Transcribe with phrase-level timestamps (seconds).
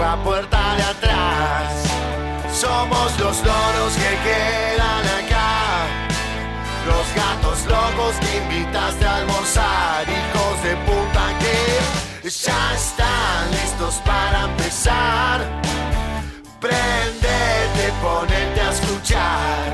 [0.00, 1.72] La puerta de atrás.
[2.52, 5.86] Somos los loros que quedan acá.
[6.90, 10.04] Los gatos locos que invitaste a almorzar.
[10.08, 15.36] Hijos de puta que ya están listos para empezar.
[16.60, 19.64] Prendete, ponete a escuchar.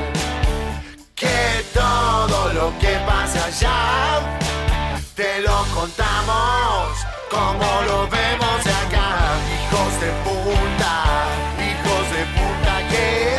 [1.15, 4.21] Que todo lo que pasa allá
[5.15, 6.89] te lo contamos
[7.31, 8.66] como lo vemos.
[9.97, 10.95] Hijos de puta,
[11.59, 13.39] hijos de puta que,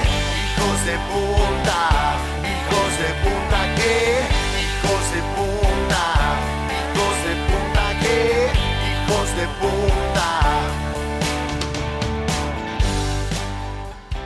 [0.58, 1.80] hijos de puta,
[2.49, 3.94] hijos de puta que,
[4.66, 6.03] hijos de puta,
[6.73, 8.17] hijos de puta que,
[8.89, 9.96] hijos de puta.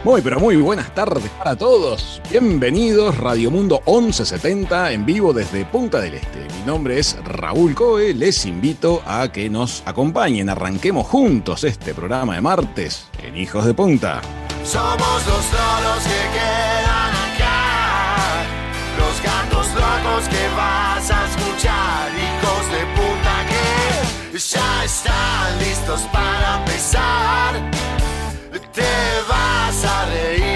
[0.04, 2.24] Muy, pero muy buenas tardes para todos.
[2.32, 6.48] Bienvenidos Radio Mundo 1170 en vivo desde Punta del Este.
[6.58, 8.12] Mi nombre es Raúl Coe.
[8.16, 10.50] Les invito a que nos acompañen.
[10.50, 14.22] Arranquemos juntos este programa de martes en Hijos de Punta.
[14.64, 18.44] Somos los loros que quedan acá,
[18.98, 23.46] los gatos locos que vas a escuchar, hijos de puta
[24.32, 28.01] que ya están listos para empezar.
[28.73, 28.81] Te
[29.27, 30.51] vas a reír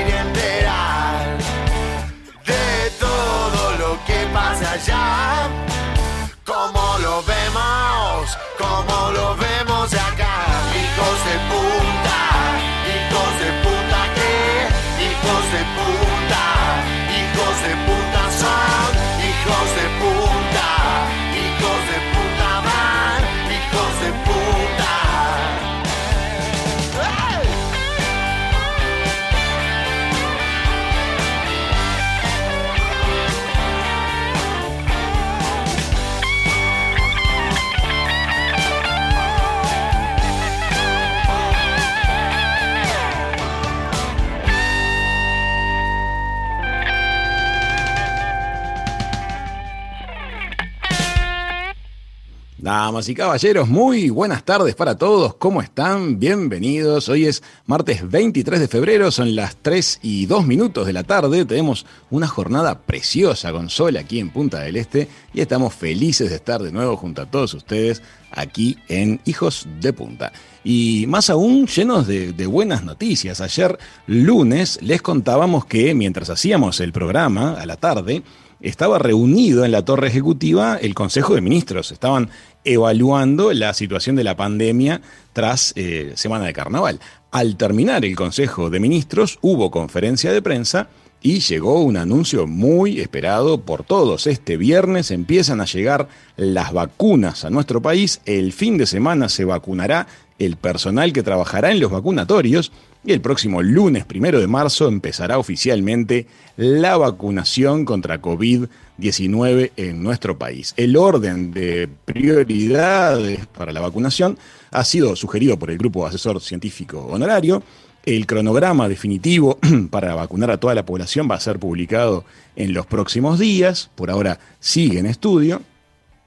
[52.65, 55.35] Damas y caballeros, muy buenas tardes para todos.
[55.35, 56.17] ¿Cómo están?
[56.17, 57.09] Bienvenidos.
[57.09, 61.45] Hoy es martes 23 de febrero, son las 3 y 2 minutos de la tarde.
[61.45, 66.37] Tenemos una jornada preciosa con sol aquí en Punta del Este y estamos felices de
[66.37, 70.33] estar de nuevo junto a todos ustedes aquí en Hijos de Punta.
[70.63, 73.41] Y más aún llenos de, de buenas noticias.
[73.41, 73.77] Ayer
[74.07, 78.23] lunes les contábamos que mientras hacíamos el programa a la tarde,
[78.65, 81.91] estaba reunido en la torre ejecutiva el Consejo de Ministros.
[81.91, 82.29] Estaban
[82.63, 85.01] evaluando la situación de la pandemia
[85.33, 86.99] tras eh, Semana de Carnaval.
[87.31, 90.87] Al terminar el Consejo de Ministros hubo conferencia de prensa
[91.21, 94.25] y llegó un anuncio muy esperado por todos.
[94.25, 98.21] Este viernes empiezan a llegar las vacunas a nuestro país.
[98.25, 100.07] El fin de semana se vacunará
[100.39, 102.71] el personal que trabajará en los vacunatorios
[103.05, 106.25] y el próximo lunes primero de marzo empezará oficialmente
[106.57, 110.73] la vacunación contra COVID-19 en nuestro país.
[110.75, 114.37] El orden de prioridades para la vacunación
[114.71, 117.61] ha sido sugerido por el Grupo Asesor Científico Honorario.
[118.05, 119.59] El cronograma definitivo
[119.91, 123.91] para vacunar a toda la población va a ser publicado en los próximos días.
[123.95, 125.61] Por ahora sigue en estudio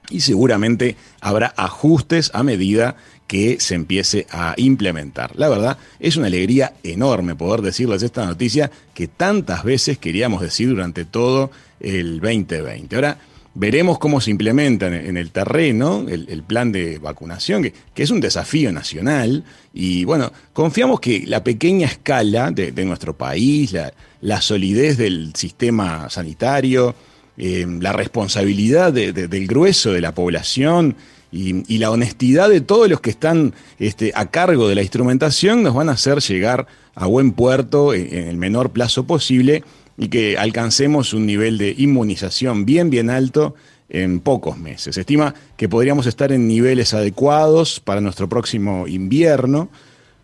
[0.09, 2.95] y seguramente habrá ajustes a medida
[3.27, 5.35] que se empiece a implementar.
[5.35, 10.69] La verdad, es una alegría enorme poder decirles esta noticia que tantas veces queríamos decir
[10.69, 12.95] durante todo el 2020.
[12.95, 13.19] Ahora,
[13.53, 18.09] veremos cómo se implementa en, el terreno el, el, plan de vacunación, que, que, es
[18.09, 19.43] un desafío nacional.
[19.73, 25.33] Y bueno, confiamos que la pequeña escala de, de nuestro país, la, la, solidez del
[25.35, 26.95] sistema sanitario,
[27.39, 30.95] eh, la responsabilidad de, del grueso de la población,
[31.31, 35.75] y, la honestidad de todos los que están este, a cargo de la instrumentación nos
[35.75, 36.65] van a hacer llegar
[36.95, 39.63] a buen puerto en, en, el menor plazo posible
[39.97, 43.53] y que alcancemos un nivel de inmunización bien, bien alto
[43.89, 44.95] en pocos meses.
[44.95, 49.69] Se estima que podríamos estar en niveles adecuados para nuestro próximo invierno.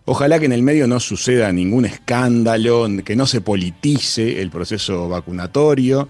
[0.06, 5.10] Ojalá que en el medio no suceda ningún escándalo, que no se politice el proceso
[5.10, 6.08] vacunatorio.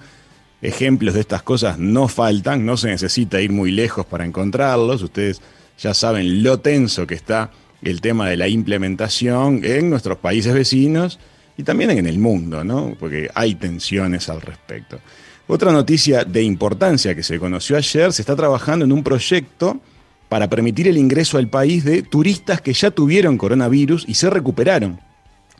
[0.67, 5.01] Ejemplos de estas cosas no faltan, no se necesita ir muy lejos para encontrarlos.
[5.01, 5.41] Ustedes
[5.77, 7.51] ya saben lo tenso que está
[7.81, 11.19] el tema de la implementación en nuestros países vecinos
[11.57, 12.95] y también en el mundo, ¿no?
[12.99, 14.99] Porque hay tensiones al respecto.
[15.47, 19.79] Otra noticia de importancia que se conoció ayer, se está trabajando en un proyecto
[20.27, 24.99] para permitir el ingreso al país de turistas que ya tuvieron coronavirus y se recuperaron,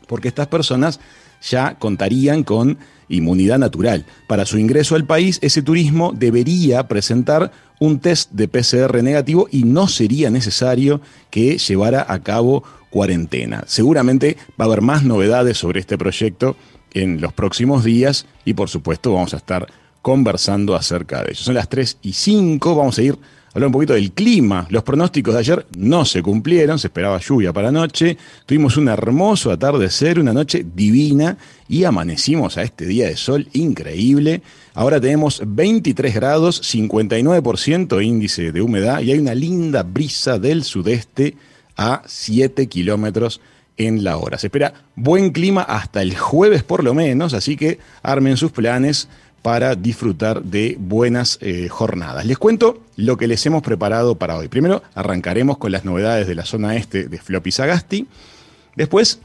[0.08, 0.98] porque estas personas
[1.42, 2.78] ya contarían con
[3.08, 4.04] inmunidad natural.
[4.26, 9.64] Para su ingreso al país, ese turismo debería presentar un test de PCR negativo y
[9.64, 11.00] no sería necesario
[11.30, 13.64] que llevara a cabo cuarentena.
[13.66, 16.56] Seguramente va a haber más novedades sobre este proyecto
[16.94, 19.66] en los próximos días y por supuesto vamos a estar
[20.00, 21.42] conversando acerca de ello.
[21.42, 23.18] Son las 3 y 5, vamos a ir
[23.56, 24.66] hablar un poquito del clima.
[24.68, 28.18] Los pronósticos de ayer no se cumplieron, se esperaba lluvia para la noche.
[28.44, 34.42] Tuvimos un hermoso atardecer, una noche divina y amanecimos a este día de sol increíble.
[34.74, 41.34] Ahora tenemos 23 grados, 59% índice de humedad y hay una linda brisa del sudeste
[41.78, 43.40] a 7 kilómetros
[43.78, 44.36] en la hora.
[44.36, 49.08] Se espera buen clima hasta el jueves por lo menos, así que armen sus planes
[49.46, 52.26] para disfrutar de buenas eh, jornadas.
[52.26, 54.48] Les cuento lo que les hemos preparado para hoy.
[54.48, 58.08] Primero arrancaremos con las novedades de la zona este de Floppy Sagasti.
[58.74, 59.20] Después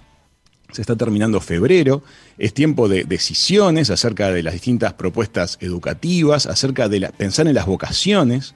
[0.72, 2.04] se está terminando febrero,
[2.38, 7.66] es tiempo de decisiones acerca de las distintas propuestas educativas, acerca de pensar en las
[7.66, 8.54] vocaciones.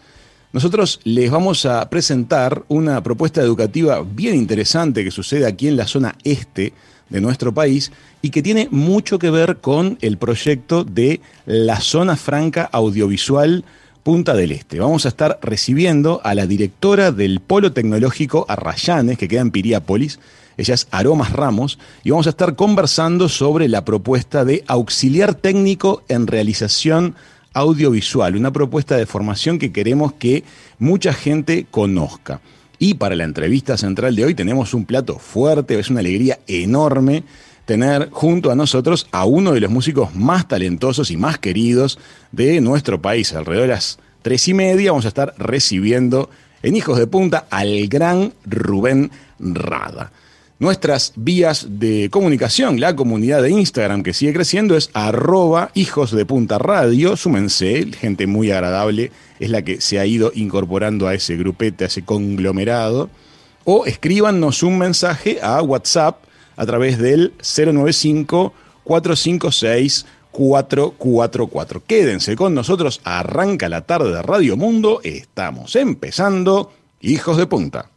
[0.53, 5.87] Nosotros les vamos a presentar una propuesta educativa bien interesante que sucede aquí en la
[5.87, 6.73] zona este
[7.09, 7.91] de nuestro país
[8.21, 13.63] y que tiene mucho que ver con el proyecto de la Zona Franca Audiovisual
[14.03, 14.79] Punta del Este.
[14.79, 20.19] Vamos a estar recibiendo a la directora del Polo Tecnológico Arrayanes, que queda en Piriápolis.
[20.57, 26.03] Ella es Aromas Ramos y vamos a estar conversando sobre la propuesta de auxiliar técnico
[26.07, 27.15] en realización
[27.53, 30.43] audiovisual, una propuesta de formación que queremos que
[30.77, 32.41] mucha gente conozca.
[32.79, 37.23] Y para la entrevista central de hoy tenemos un plato fuerte, es una alegría enorme
[37.65, 41.97] tener junto a nosotros a uno de los músicos más talentosos y más queridos
[42.31, 43.33] de nuestro país.
[43.33, 46.29] Alrededor de las tres y media vamos a estar recibiendo
[46.61, 50.11] en Hijos de Punta al gran Rubén Rada.
[50.57, 56.25] Nuestras vías de comunicación, la comunidad de Instagram que sigue creciendo es arroba hijos de
[56.25, 57.17] punta radio.
[57.17, 61.87] Súmense, gente muy agradable es la que se ha ido incorporando a ese grupete, a
[61.87, 63.09] ese conglomerado.
[63.65, 66.23] O escríbanos un mensaje a WhatsApp
[66.55, 68.53] a través del 095
[68.85, 71.83] 456 444.
[71.85, 76.71] Quédense con nosotros, arranca la tarde de Radio Mundo, estamos empezando,
[77.01, 77.89] hijos de punta.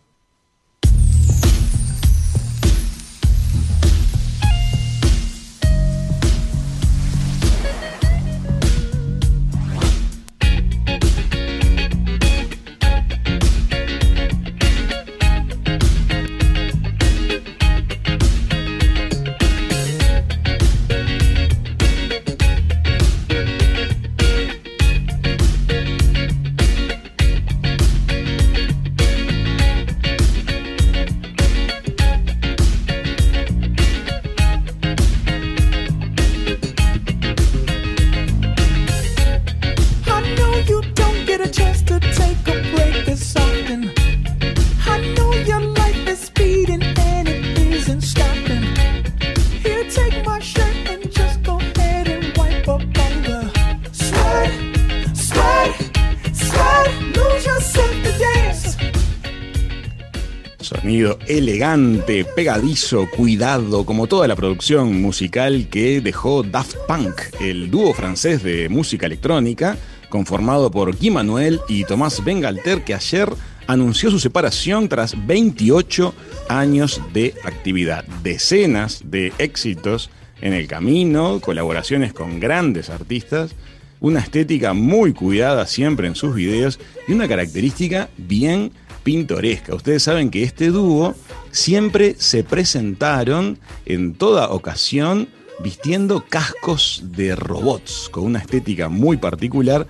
[60.88, 68.42] Elegante, pegadizo, cuidado, como toda la producción musical que dejó Daft Punk, el dúo francés
[68.42, 69.76] de música electrónica,
[70.08, 73.28] conformado por Guy Manuel y Tomás Bengalter, que ayer
[73.66, 76.14] anunció su separación tras 28
[76.48, 78.06] años de actividad.
[78.22, 80.08] Decenas de éxitos
[80.40, 83.54] en el camino, colaboraciones con grandes artistas,
[84.00, 88.72] una estética muy cuidada siempre en sus videos y una característica bien
[89.08, 89.74] pintoresca.
[89.74, 91.15] Ustedes saben que este dúo
[91.50, 95.31] siempre se presentaron en toda ocasión
[95.65, 99.86] vistiendo cascos de robots con una estética muy particular,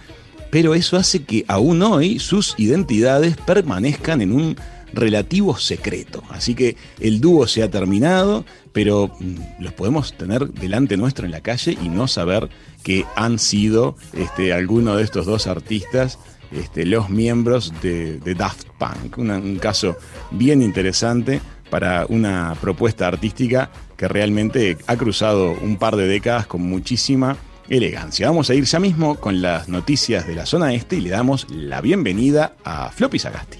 [0.52, 4.56] pero eso hace que aún hoy sus identidades permanezcan en un
[4.92, 6.22] relativo secreto.
[6.30, 11.32] Así que el dúo se ha terminado, pero mm, los podemos tener delante nuestro en
[11.32, 12.50] la calle y no saber
[12.84, 16.20] que han sido este, alguno de estos dos artistas
[16.52, 19.18] este, los miembros de, Daft Punk.
[19.18, 19.96] un caso
[20.30, 21.40] bien interesante
[21.70, 27.36] para una propuesta artística que realmente ha cruzado un par de décadas con muchísima
[27.68, 28.28] elegancia.
[28.28, 31.46] Vamos a ir ya mismo con las noticias de la zona este y le damos
[31.50, 33.58] la bienvenida a Floppy Sagasti.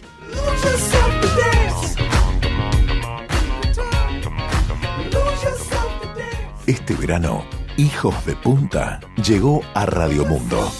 [6.66, 7.44] Este verano,
[7.76, 10.70] Hijos de Punta llegó a Radio Mundo.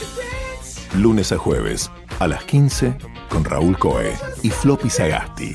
[0.94, 2.96] Lunes a jueves, a las 15,
[3.28, 5.54] con Raúl Coe y Floppy Sagasti.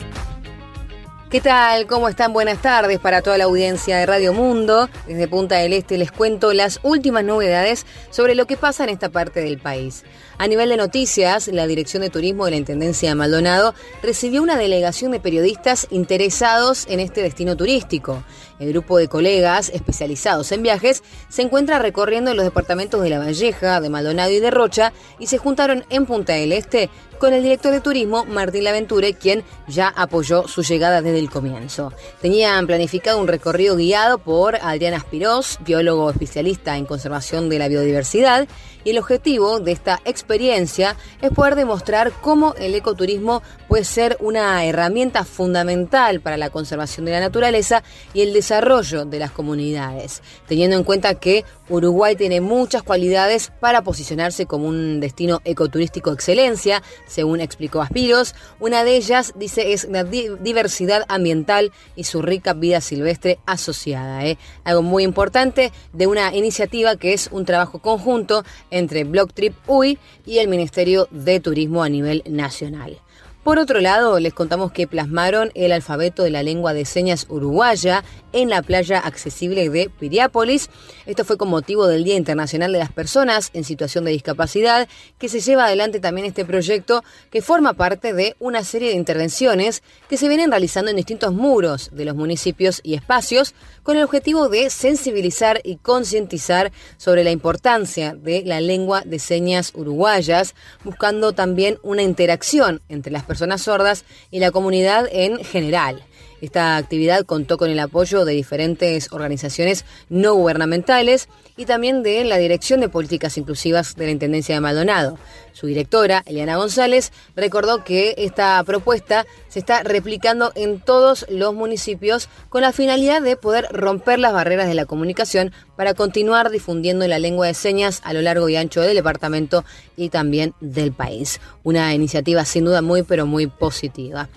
[1.33, 1.87] ¿Qué tal?
[1.87, 2.31] ¿Cómo están?
[2.31, 4.87] Buenas tardes para toda la audiencia de Radio Mundo.
[5.07, 9.09] Desde Punta del Este les cuento las últimas novedades sobre lo que pasa en esta
[9.09, 10.03] parte del país.
[10.37, 13.73] A nivel de noticias, la Dirección de Turismo de la Intendencia de Maldonado
[14.03, 18.23] recibió una delegación de periodistas interesados en este destino turístico.
[18.59, 23.81] El grupo de colegas especializados en viajes se encuentra recorriendo los departamentos de La Valleja,
[23.81, 27.71] de Maldonado y de Rocha y se juntaron en Punta del Este con el director
[27.71, 31.93] de turismo Martín Laventure, quien ya apoyó su llegada desde el comienzo.
[32.21, 38.47] Tenían planificado un recorrido guiado por Adrián Aspirós, biólogo especialista en conservación de la biodiversidad,
[38.83, 44.63] y el objetivo de esta experiencia es poder demostrar cómo el ecoturismo puede ser una
[44.65, 50.77] herramienta fundamental para la conservación de la naturaleza y el desarrollo de las comunidades, teniendo
[50.77, 57.39] en cuenta que Uruguay tiene muchas cualidades para posicionarse como un destino ecoturístico excelencia, según
[57.39, 58.35] explicó Aspiros.
[58.59, 64.25] Una de ellas, dice, es la diversidad ambiental y su rica vida silvestre asociada.
[64.25, 64.37] ¿eh?
[64.63, 70.39] Algo muy importante de una iniciativa que es un trabajo conjunto entre Blocktrip UI y
[70.39, 72.99] el Ministerio de Turismo a nivel nacional.
[73.43, 78.05] Por otro lado, les contamos que plasmaron el alfabeto de la lengua de señas uruguaya
[78.31, 80.69] en la playa accesible de Piriápolis.
[81.05, 84.87] Esto fue con motivo del Día Internacional de las Personas en Situación de Discapacidad,
[85.19, 89.83] que se lleva adelante también este proyecto que forma parte de una serie de intervenciones
[90.07, 94.47] que se vienen realizando en distintos muros de los municipios y espacios con el objetivo
[94.47, 101.77] de sensibilizar y concientizar sobre la importancia de la lengua de señas uruguayas, buscando también
[101.83, 106.03] una interacción entre las personas personas sordas y la comunidad en general.
[106.43, 112.35] Esta actividad contó con el apoyo de diferentes organizaciones no gubernamentales y también de la
[112.35, 115.17] Dirección de Políticas Inclusivas de la Intendencia de Maldonado.
[115.53, 122.27] Su directora, Eliana González, recordó que esta propuesta se está replicando en todos los municipios
[122.49, 127.19] con la finalidad de poder romper las barreras de la comunicación para continuar difundiendo la
[127.19, 129.63] lengua de señas a lo largo y ancho del departamento
[129.95, 131.39] y también del país.
[131.63, 134.27] Una iniciativa sin duda muy pero muy positiva.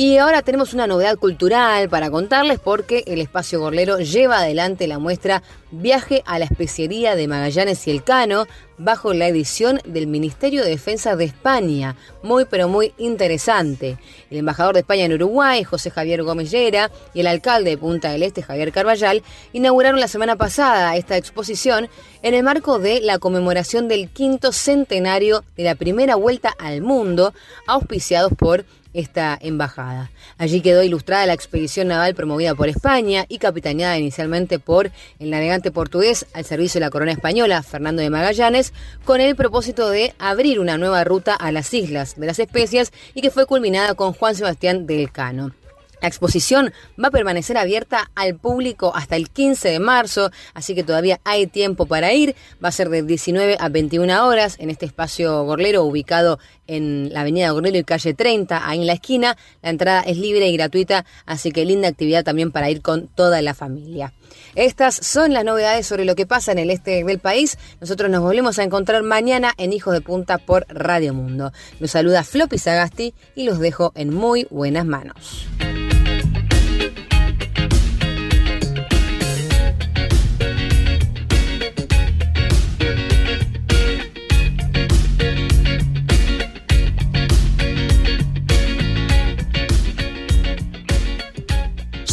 [0.00, 5.00] Y ahora tenemos una novedad cultural para contarles porque el Espacio Gorlero lleva adelante la
[5.00, 8.46] muestra Viaje a la Especiería de Magallanes y el Cano
[8.78, 11.96] bajo la edición del Ministerio de Defensa de España.
[12.22, 13.98] Muy pero muy interesante.
[14.30, 18.12] El embajador de España en Uruguay, José Javier Gómez Llera, y el alcalde de Punta
[18.12, 21.88] del Este, Javier Carballal, inauguraron la semana pasada esta exposición
[22.22, 27.34] en el marco de la conmemoración del quinto centenario de la primera vuelta al mundo,
[27.66, 30.10] auspiciados por esta embajada.
[30.38, 35.70] Allí quedó ilustrada la expedición naval promovida por España y capitaneada inicialmente por el navegante
[35.70, 38.72] portugués al servicio de la corona española, Fernando de Magallanes,
[39.04, 43.22] con el propósito de abrir una nueva ruta a las islas de las especias y
[43.22, 45.52] que fue culminada con Juan Sebastián del Cano.
[46.00, 50.84] La exposición va a permanecer abierta al público hasta el 15 de marzo, así que
[50.84, 52.36] todavía hay tiempo para ir.
[52.62, 57.22] Va a ser de 19 a 21 horas en este espacio gorlero ubicado en la
[57.22, 59.36] avenida Gorlero y calle 30, ahí en la esquina.
[59.62, 63.42] La entrada es libre y gratuita, así que linda actividad también para ir con toda
[63.42, 64.12] la familia.
[64.54, 67.58] Estas son las novedades sobre lo que pasa en el este del país.
[67.80, 71.52] Nosotros nos volvemos a encontrar mañana en Hijos de Punta por Radio Mundo.
[71.80, 75.48] Los saluda Floppy Sagasti y los dejo en muy buenas manos.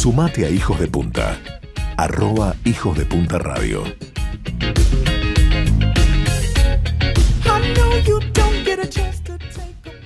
[0.06, 1.36] Sumate a Hijos de Punta.
[1.96, 3.82] Arroba Hijos de Punta Radio.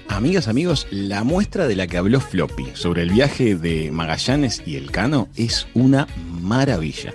[0.09, 4.77] Amigas, amigos, la muestra de la que habló Floppy sobre el viaje de Magallanes y
[4.77, 6.09] el Cano es una
[6.41, 7.13] maravilla.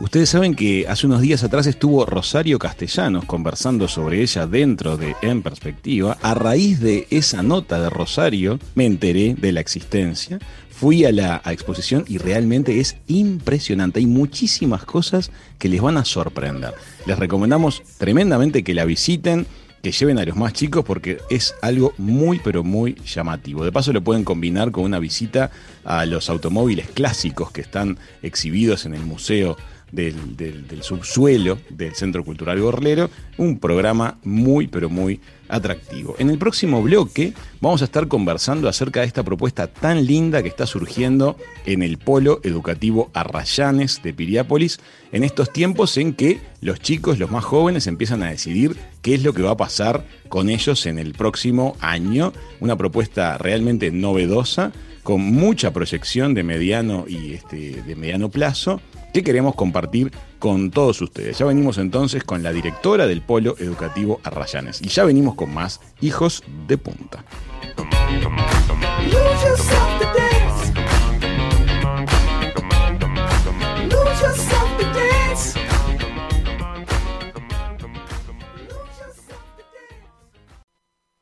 [0.00, 5.14] Ustedes saben que hace unos días atrás estuvo Rosario Castellanos conversando sobre ella dentro de
[5.22, 6.18] En Perspectiva.
[6.20, 10.40] A raíz de esa nota de Rosario me enteré de la existencia,
[10.74, 14.00] fui a la exposición y realmente es impresionante.
[14.00, 16.74] Hay muchísimas cosas que les van a sorprender.
[17.06, 19.46] Les recomendamos tremendamente que la visiten
[19.82, 23.64] que lleven a los más chicos porque es algo muy pero muy llamativo.
[23.64, 25.50] De paso lo pueden combinar con una visita
[25.84, 29.56] a los automóviles clásicos que están exhibidos en el Museo
[29.94, 36.16] del, subsuelo del Centro Cultural Gorlero, un programa muy, pero muy atractivo.
[36.18, 40.48] En el próximo bloque vamos a estar conversando acerca de esta propuesta tan linda que
[40.48, 44.80] está surgiendo en el Polo Educativo Arrayanes de Piriápolis,
[45.12, 49.22] en estos tiempos en que los chicos, los más jóvenes, empiezan a decidir qué es
[49.22, 52.32] lo que va a pasar con ellos en el próximo año.
[52.60, 54.72] Una propuesta realmente novedosa,
[55.02, 58.80] con mucha proyección de mediano y este, de mediano plazo
[59.14, 61.38] que queremos compartir con todos ustedes.
[61.38, 65.80] Ya venimos entonces con la directora del Polo Educativo Arrayanes y ya venimos con más
[66.00, 67.24] Hijos de Punta.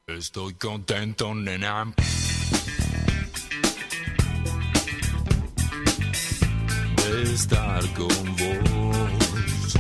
[0.07, 1.93] Estoy contento, nena.
[7.23, 9.75] Estar con vos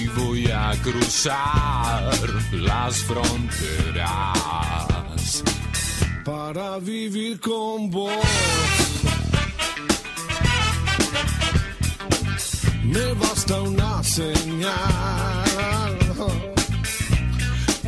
[0.00, 2.10] y voy a cruzar
[2.52, 4.40] las fronteras
[6.24, 8.12] para vivir con vos.
[12.84, 14.70] Me basta una señal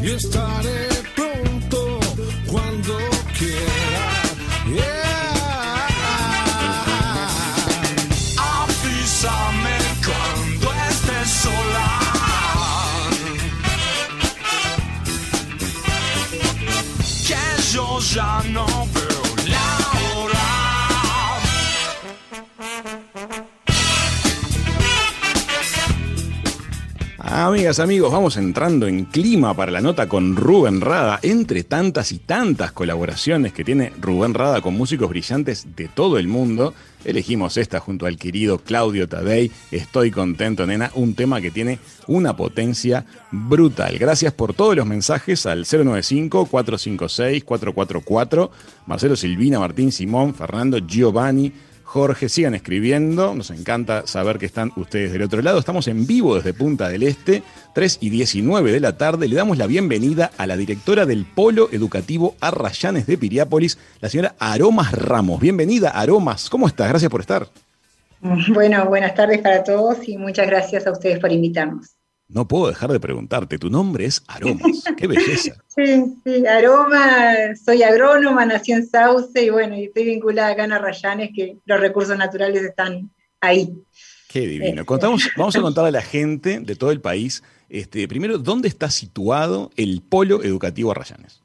[0.01, 0.89] y estaré
[18.13, 18.72] Žano
[27.35, 31.19] Amigas, amigos, vamos entrando en clima para la nota con Rubén Rada.
[31.23, 36.29] Entre tantas y tantas colaboraciones que tiene Rubén Rada con músicos brillantes de todo el
[36.29, 36.75] mundo,
[37.07, 39.51] elegimos esta junto al querido Claudio Tadei.
[39.71, 40.91] Estoy contento, nena.
[40.95, 43.97] Un tema que tiene una potencia brutal.
[43.99, 48.51] Gracias por todos los mensajes al 095-456-444.
[48.85, 51.51] Marcelo Silvina, Martín Simón, Fernando Giovanni.
[51.93, 55.59] Jorge, sigan escribiendo, nos encanta saber que están ustedes del otro lado.
[55.59, 57.43] Estamos en vivo desde Punta del Este,
[57.75, 59.29] 3 y 19 de la tarde.
[59.29, 64.35] Le damos la bienvenida a la directora del Polo Educativo Arrayanes de Piriápolis, la señora
[64.39, 65.39] Aromas Ramos.
[65.39, 66.49] Bienvenida, Aromas.
[66.49, 66.89] ¿Cómo estás?
[66.89, 67.49] Gracias por estar.
[68.23, 71.95] Bueno, buenas tardes para todos y muchas gracias a ustedes por invitarnos.
[72.33, 75.55] No puedo dejar de preguntarte, tu nombre es Aromas, qué belleza.
[75.67, 81.31] Sí, sí, Aroma, soy agrónoma, nací en Sauce y bueno, estoy vinculada acá en Arrayanes,
[81.37, 83.11] que los recursos naturales están
[83.43, 83.71] ahí.
[84.29, 84.87] Qué divino.
[84.87, 88.91] Contamos, vamos a contar a la gente de todo el país, este, primero, ¿dónde está
[88.91, 91.43] situado el Polo Educativo Arrayanes?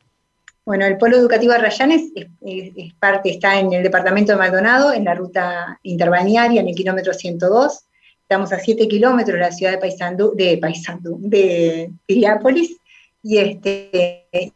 [0.66, 5.16] Bueno, el Polo Educativo Arrayanes es, parte, está en el departamento de Maldonado, en la
[5.16, 7.88] ruta interbalnearia, en el kilómetro 102
[8.30, 12.76] Estamos a 7 kilómetros de la ciudad de Paysandú, de Paysandú, de Piriápolis,
[13.24, 14.52] y, este,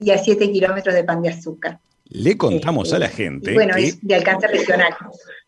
[0.00, 1.78] y a 7 kilómetros de Pan de Azúcar.
[2.08, 3.54] Le contamos a la este, gente.
[3.54, 4.92] bueno, es de alcance regional.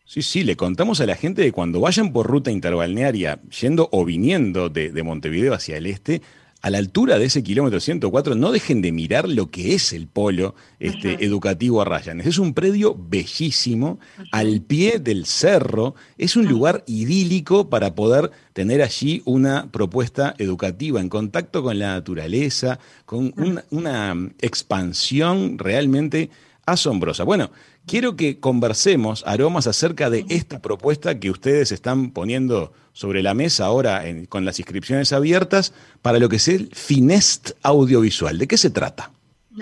[0.05, 4.05] Sí, sí, le contamos a la gente de cuando vayan por ruta interbalnearia, yendo o
[4.05, 6.21] viniendo de, de Montevideo hacia el este,
[6.61, 10.07] a la altura de ese kilómetro 104, no dejen de mirar lo que es el
[10.07, 12.27] polo este, educativo Arrayanes.
[12.27, 13.99] Es un predio bellísimo,
[14.31, 20.99] al pie del cerro, es un lugar idílico para poder tener allí una propuesta educativa
[20.99, 23.33] en contacto con la naturaleza, con
[23.69, 26.29] una expansión realmente
[26.65, 27.23] asombrosa.
[27.23, 27.51] Bueno,
[27.89, 33.65] quiero que conversemos, Aromas, acerca de esta propuesta que ustedes están poniendo sobre la mesa
[33.65, 35.73] ahora con las inscripciones abiertas
[36.03, 38.37] para lo que es el Finest Audiovisual.
[38.37, 39.11] ¿De qué se trata?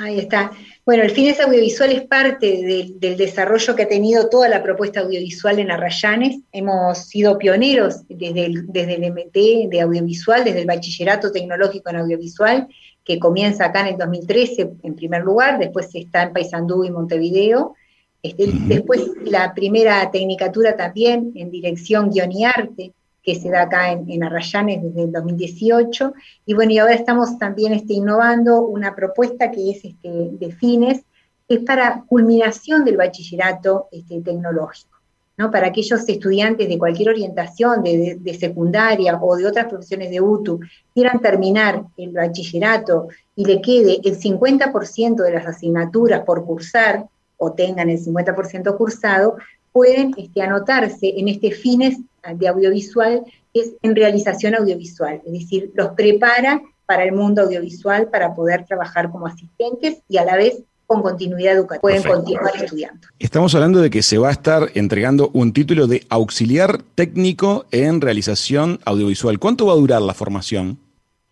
[0.01, 0.51] Ahí está.
[0.85, 5.59] Bueno, el Finest Audiovisual es parte del desarrollo que ha tenido toda la propuesta audiovisual
[5.59, 6.39] en Arrayanes.
[6.51, 11.95] Hemos sido pioneros desde el, desde el MT de audiovisual, desde el Bachillerato Tecnológico en
[11.95, 12.67] Audiovisual,
[13.05, 17.76] que comienza acá en el 2013 en primer lugar, después está en Paysandú y Montevideo.
[18.23, 22.93] Este, después la primera tecnicatura también en dirección guion y arte,
[23.27, 26.13] que se da acá en, Arrayanes desde el 2018.
[26.45, 31.01] Y bueno, y ahora estamos también este, innovando una propuesta que es este, de fines,
[31.47, 34.97] que es para culminación del bachillerato este, tecnológico.
[35.37, 35.51] ¿no?
[35.51, 40.61] Para aquellos estudiantes de cualquier orientación, de, secundaria o de otras profesiones de UTU,
[40.93, 47.05] quieran terminar el bachillerato y le quede el 50% de las asignaturas por cursar,
[47.37, 49.37] o tengan el 50% cursado,
[49.71, 51.97] pueden este, anotarse en este fines
[52.35, 53.23] de audiovisual,
[53.53, 58.65] que es en realización audiovisual, es decir, los prepara para el mundo audiovisual para poder
[58.65, 63.07] trabajar como asistentes y a la vez con continuidad educativa, pueden continuar estudiando.
[63.19, 67.99] Estamos hablando de que se va a estar entregando un título de auxiliar técnico en
[67.99, 69.37] realización audiovisual.
[69.37, 70.79] ¿Cuánto va a durar la formación?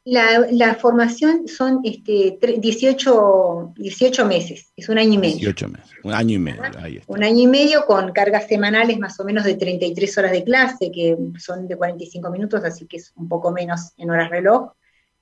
[0.07, 5.37] La, formación son este, 18, 18 meses, es un año y medio.
[5.37, 6.61] 18 meses, un año y medio.
[6.77, 10.43] Ahí Un año y medio con cargas semanales más o menos de 33 horas de
[10.43, 14.73] clase, que son de 45 minutos, así que es un poco menos en horas reloj.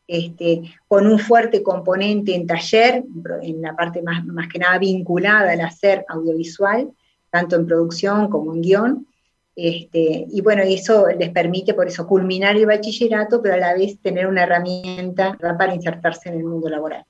[0.06, 3.06] Este, con un fuerte componente en taller,
[3.42, 6.92] en la parte más, más que nada vinculada al hacer audiovisual,
[7.30, 9.08] tanto en producción como en guion.
[9.56, 14.00] Este, y bueno, eso les permite por eso culminar el bachillerato, pero a la vez
[14.00, 17.06] tener una herramienta para insertarse en el mundo laboral.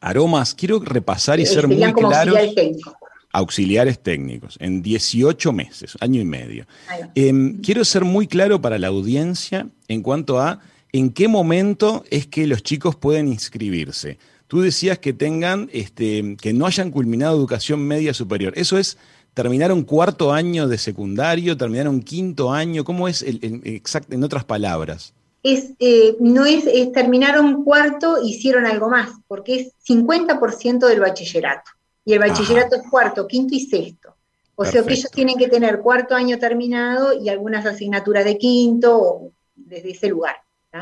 [0.00, 2.36] Aromas, quiero repasar y ser muy claros.
[2.36, 2.94] Auxiliares técnicos.
[3.32, 6.66] Auxiliares técnicos, en 18 meses, año y medio.
[7.14, 10.60] Em, quiero ser muy claro para la audiencia en cuanto a
[10.92, 14.18] en qué momento es que los chicos pueden inscribirse.
[14.46, 18.54] Tú decías que tengan, este, que no hayan culminado educación media superior.
[18.56, 18.96] Eso es
[19.38, 25.14] terminaron cuarto año de secundario, terminaron quinto año, ¿cómo es el, exacto, en otras palabras?
[25.44, 31.70] Es, eh, no es, terminaron cuarto, hicieron algo más, porque es 50% del bachillerato.
[32.04, 34.16] Y el bachillerato es cuarto, quinto y sexto.
[34.56, 39.30] O sea que ellos tienen que tener cuarto año terminado y algunas asignaturas de quinto
[39.54, 40.34] desde ese lugar.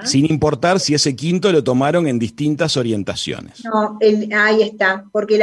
[0.05, 3.65] Sin importar si ese quinto lo tomaron en distintas orientaciones.
[3.65, 3.99] No,
[4.37, 5.39] ahí está, porque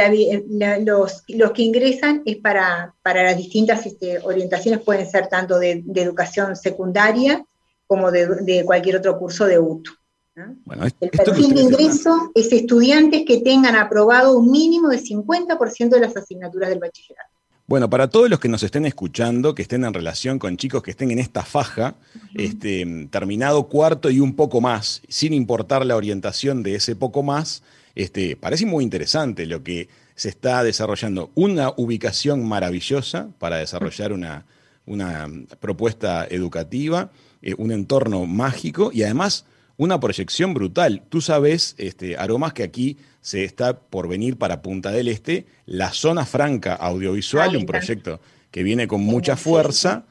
[0.84, 5.82] los, los, que ingresan es para, para las distintas este, orientaciones, pueden ser tanto de,
[5.94, 7.42] educación secundaria
[7.86, 9.92] como de, cualquier otro curso de UTU.
[10.36, 16.16] el perfil de ingreso es estudiantes que tengan aprobado un mínimo de 50% de las
[16.16, 17.33] asignaturas del bachillerato.
[17.66, 20.90] Bueno, para todos los que nos estén escuchando, que estén en relación con chicos que
[20.90, 21.94] estén en esta faja,
[22.34, 27.62] este, terminado cuarto y un poco más, sin importar la orientación de ese poco más,
[27.94, 31.30] este, parece muy interesante lo que se está desarrollando.
[31.34, 34.44] Una ubicación maravillosa para desarrollar una,
[34.84, 35.26] una
[35.58, 39.46] propuesta educativa, eh, un entorno mágico y además
[39.76, 41.02] una proyección brutal.
[41.08, 45.92] Tú sabes, este, Aromas, que aquí se está por venir para Punta del Este, la
[45.92, 50.04] zona franca audiovisual, un proyecto que viene con mucha fuerza.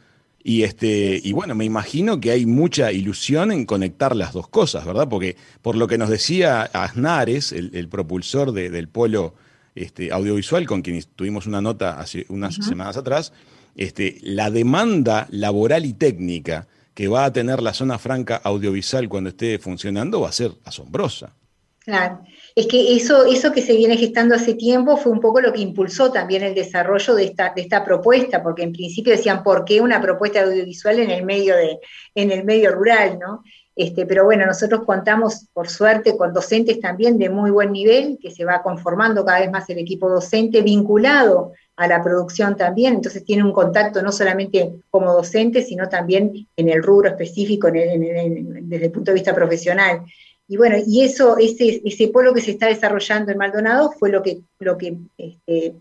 [0.43, 4.86] Y, este, y bueno, me imagino que hay mucha ilusión en conectar las dos cosas,
[4.86, 5.08] ¿verdad?
[5.08, 9.36] Porque por lo que nos decía Aznares, el, propulsor del polo
[9.76, 13.32] este, audiovisual, con quien tuvimos una nota hace unas semanas atrás,
[13.76, 19.29] este, la demanda laboral y técnica que va a tener la zona franca audiovisual cuando
[19.29, 21.34] esté funcionando va a ser asombrosa.
[21.79, 22.21] Claro,
[22.56, 25.60] es que eso, eso que se viene gestando hace tiempo fue un poco lo que
[25.60, 29.82] impulsó también el desarrollo de esta, de esta propuesta, porque en principio decían, ¿por qué
[29.82, 31.79] una propuesta audiovisual en el medio, de,
[32.15, 33.19] en el medio rural?
[33.19, 33.43] ¿no?
[33.75, 38.32] Este, pero bueno, nosotros contamos, por suerte, con docentes también de muy buen nivel, que
[38.32, 43.25] se va conformando cada vez más el equipo docente vinculado a la producción también, entonces
[43.25, 48.91] tiene un contacto no solamente como docente, sino también en el rubro específico, desde el
[48.91, 50.01] punto de vista profesional.
[50.47, 54.21] Y bueno, y eso, ese, ese polo que se está desarrollando en Maldonado fue lo
[54.21, 55.75] que, lo que este,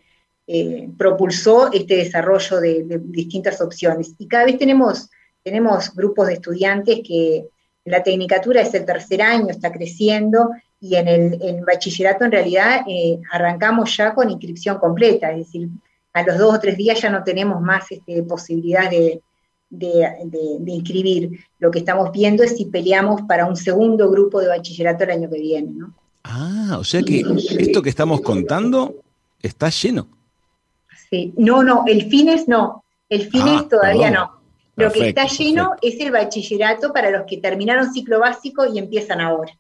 [0.47, 4.15] eh, propulsó este desarrollo de, distintas opciones.
[4.19, 5.09] Y cada vez tenemos,
[5.43, 7.47] tenemos grupos de estudiantes que
[7.85, 10.51] la tecnicatura es el tercer año, está creciendo,
[10.83, 15.69] y en el bachillerato en realidad eh, arrancamos ya con inscripción completa, es decir,
[16.13, 19.23] a los dos o tres días ya no tenemos más este, posibilidad de,
[19.71, 21.39] de, inscribir.
[21.61, 25.31] Lo que estamos viendo es si peleamos para un segundo grupo de bachillerato el año
[25.31, 25.95] que viene, ¿no?
[26.25, 27.25] Ah, o sea que
[27.59, 28.97] esto que estamos contando
[29.41, 30.09] está lleno.
[31.09, 34.43] Sí, no, no, el FINES no, el FINES ah, todavía no.
[34.75, 39.21] Lo que está lleno es el bachillerato para los que terminaron ciclo básico y empiezan
[39.21, 39.53] ahora.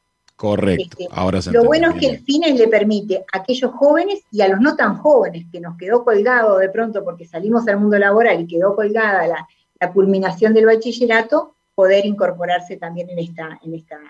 [0.42, 0.96] Correcto.
[0.98, 4.48] Este, ahora lo bueno es que el FINES le permite a aquellos jóvenes y a
[4.48, 8.40] los no tan jóvenes que nos quedó colgado de pronto porque salimos al mundo laboral
[8.40, 9.46] y quedó colgada la,
[9.78, 14.00] la culminación del bachillerato, poder incorporarse también en esta, en esta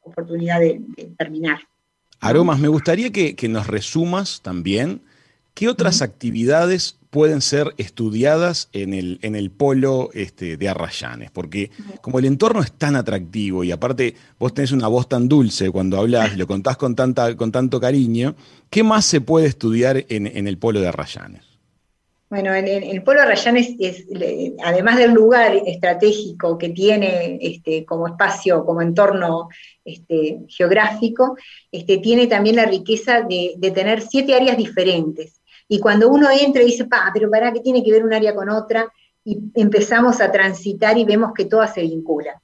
[0.00, 0.80] oportunidad de,
[1.18, 1.58] terminar.
[2.18, 5.02] Aromas, me gustaría que, nos resumas también
[5.52, 11.70] qué otras actividades pueden ser estudiadas en el, en el polo este, de Arrayanes, porque
[12.00, 15.96] como el entorno es tan atractivo y aparte vos tenés una voz tan dulce cuando
[15.96, 18.34] hablas lo contás con, tanta, con tanto cariño,
[18.68, 21.54] ¿qué más se puede estudiar en, en el polo de Arrayanes?
[22.34, 24.06] Bueno, el, Polo Arrayanes es,
[24.64, 29.50] además del lugar estratégico que tiene este, como espacio, como entorno
[29.84, 31.36] este, geográfico,
[31.70, 35.40] este, tiene también la riqueza de, tener siete áreas diferentes.
[35.68, 38.34] Y cuando uno entra y dice, pa, pero ¿para qué tiene que ver un área
[38.34, 38.92] con otra?
[39.24, 42.36] Y empezamos a transitar y vemos que todas se vinculan.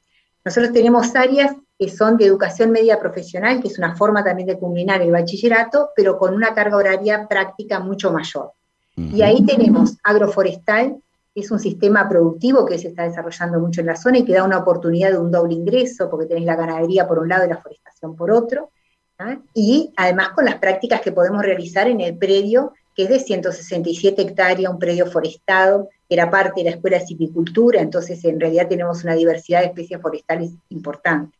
[0.44, 4.58] Nosotros tenemos áreas que son de educación media profesional, que es una forma también de
[4.58, 8.52] culminar el bachillerato, pero con una carga horaria práctica mucho mayor.
[8.96, 10.96] Y ahí tenemos agroforestal,
[11.34, 14.34] que es un sistema productivo que se está desarrollando mucho en la zona y que
[14.34, 17.48] da una oportunidad de un doble ingreso, porque tenés la ganadería por un lado y
[17.48, 18.72] la forestación por otro,
[19.18, 19.38] ¿ah?
[19.54, 24.72] y además con las prácticas que podemos realizar en el predio, es de 167 hectáreas,
[24.72, 29.14] un predio forestado, era parte de la Escuela de Cipicultura, entonces en realidad tenemos una
[29.14, 31.38] diversidad de especies forestales importante.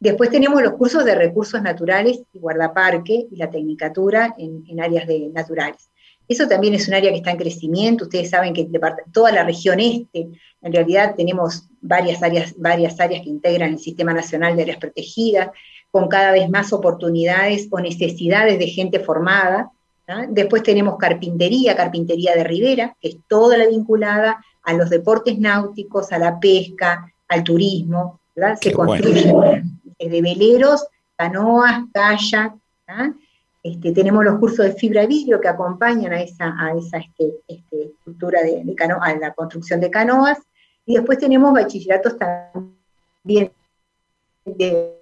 [0.00, 5.08] Después tenemos los cursos de recursos naturales y guardaparque y la tecnicatura en, en áreas
[5.08, 5.90] de, naturales.
[6.28, 8.04] Eso también es un área que está en crecimiento.
[8.04, 8.68] Ustedes saben que
[9.12, 10.28] toda la región este,
[10.60, 15.50] en realidad tenemos varias áreas, varias áreas que integran el Sistema Nacional de Áreas Protegidas,
[15.90, 19.70] con cada vez más oportunidades o necesidades de gente formada.
[20.30, 26.12] Después tenemos carpintería, carpintería de ribera, que es toda la vinculada a los deportes náuticos,
[26.12, 28.20] a la pesca, al turismo.
[28.60, 29.32] Se construye
[29.98, 32.54] de veleros, canoas, kayak.
[33.62, 37.40] Este, tenemos los cursos de fibra de vidrio que acompañan a esa, a esa este,
[37.48, 40.38] este, estructura de, de a la construcción de canoas.
[40.86, 43.52] Y después tenemos bachilleratos también
[44.44, 44.94] de,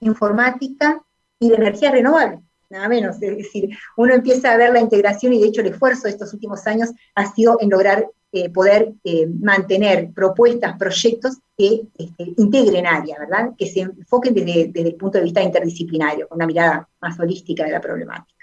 [0.00, 1.02] informática
[1.40, 3.16] y de energía renovable, nada menos.
[3.22, 6.32] Es decir, uno empieza a ver la integración y de hecho el esfuerzo de estos
[6.32, 12.86] últimos años ha sido en lograr eh, poder eh, mantener propuestas, proyectos que este, integren
[12.86, 13.52] área, ¿verdad?
[13.56, 17.64] Que se enfoquen desde, desde, el punto de vista interdisciplinario, con una mirada más holística
[17.64, 18.36] de la problemática.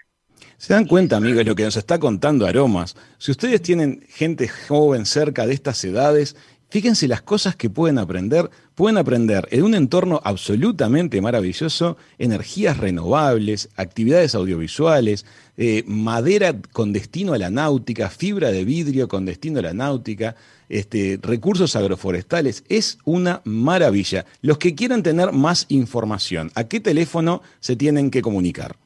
[0.57, 2.95] Se dan cuenta, amigos, lo que nos está contando Aromas.
[3.17, 6.37] Si ustedes tienen gente joven cerca de estas edades,
[6.73, 8.49] fíjense las cosas que pueden aprender.
[8.73, 15.23] Pueden aprender en un entorno absolutamente maravilloso, energías renovables, actividades audiovisuales,
[15.55, 20.35] eh, madera con destino a la náutica, fibra de vidrio con destino a la náutica,
[20.67, 22.63] este, recursos agroforestales.
[22.69, 24.25] Es una maravilla.
[24.41, 28.77] Los que quieran tener más información, ¿a qué teléfono se tienen que comunicar?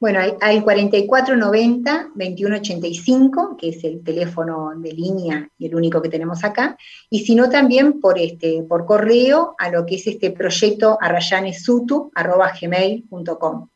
[0.00, 6.42] Bueno, hay, hay 4490-2185, que es el teléfono de línea y el único que tenemos
[6.42, 6.78] acá,
[7.10, 13.68] y si no también por, este, por correo a lo que es este proyecto arrayanesutu.gmail.com.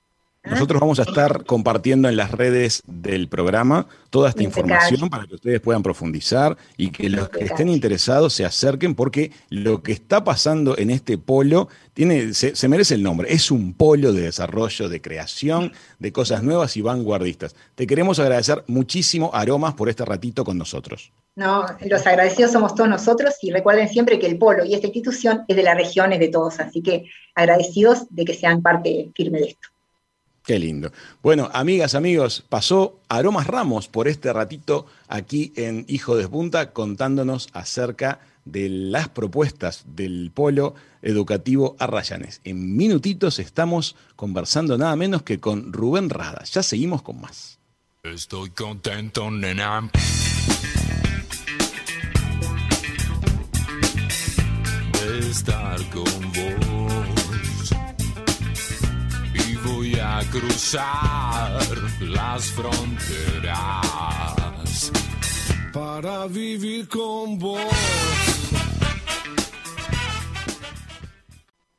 [0.44, 5.36] Nosotros vamos a estar compartiendo en las redes del programa toda esta información para que
[5.36, 10.22] ustedes puedan profundizar y que los que estén interesados se acerquen porque lo que está
[10.22, 13.32] pasando en este polo tiene, se, merece el nombre.
[13.32, 17.56] Es un polo de desarrollo, de creación, de cosas nuevas y vanguardistas.
[17.74, 21.10] Te queremos agradecer muchísimo, Aromas, por este ratito con nosotros.
[21.36, 25.44] No, los agradecidos somos todos nosotros y recuerden siempre que el polo y esta institución
[25.48, 29.46] es de las regiones de todos, así que agradecidos de que sean parte firme de
[29.46, 29.73] esto.
[30.44, 30.92] Qué lindo.
[31.22, 37.48] Bueno, amigas, amigos, pasó Aromas Ramos por este ratito aquí en Hijo de Punta contándonos
[37.54, 42.42] acerca de las propuestas del polo educativo Arrayanes.
[42.44, 46.44] En minutitos estamos conversando nada menos que con Rubén Rada.
[46.44, 47.58] Ya seguimos con más.
[48.02, 49.90] Estoy contento, nena.
[54.92, 56.63] De estar con vos
[60.30, 61.58] cruzar
[62.00, 63.82] las fronteras
[65.72, 67.60] para vivir con vos.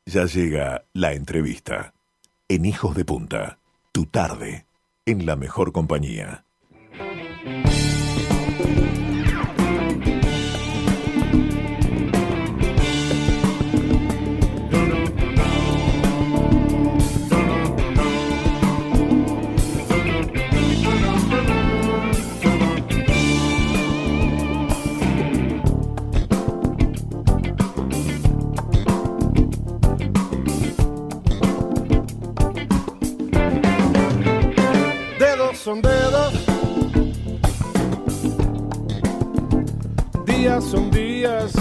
[0.05, 1.93] Ya llega la entrevista
[2.47, 3.59] en Hijos de Punta,
[3.91, 4.65] tu tarde,
[5.05, 6.44] en la mejor compañía.
[35.65, 36.33] Son dedos,
[40.27, 41.53] días son días,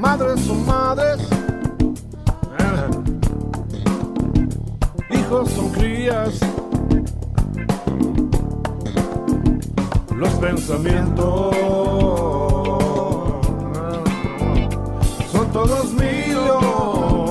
[0.00, 1.20] madres son madres,
[5.10, 6.38] hijos son crías,
[10.14, 11.56] los pensamientos
[15.32, 17.29] son todos míos.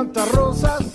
[0.00, 0.86] Planta rosas.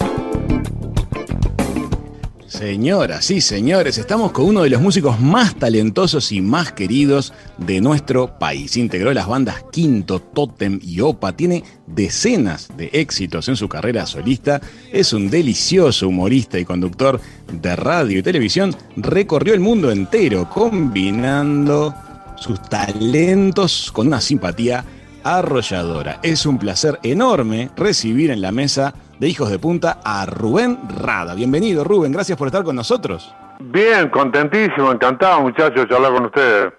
[2.48, 7.82] Señoras y señores, estamos con uno de los músicos más talentosos y más queridos de
[7.82, 8.76] nuestro país.
[8.78, 11.34] Integró las bandas Quinto, Totem y Opa.
[11.34, 14.60] Tiene decenas de éxitos en su carrera solista.
[14.92, 18.76] Es un delicioso humorista y conductor de radio y televisión.
[18.96, 21.94] Recorrió el mundo entero combinando
[22.38, 24.84] sus talentos con una simpatía
[25.26, 26.20] arrolladora.
[26.24, 31.34] Es un placer enorme recibir en la mesa de Hijos de Punta a Rubén Rada.
[31.36, 33.34] Bienvenido, Rubén, gracias por estar con nosotros.
[33.60, 36.72] Bien, contentísimo, encantado muchachos de hablar con ustedes.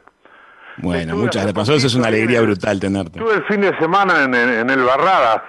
[0.78, 1.56] Bueno, Estuve muchas gracias.
[1.56, 3.18] Nosotros es una alegría brutal tenerte.
[3.18, 5.42] Estuve el fin de semana en, en- en el Barradas.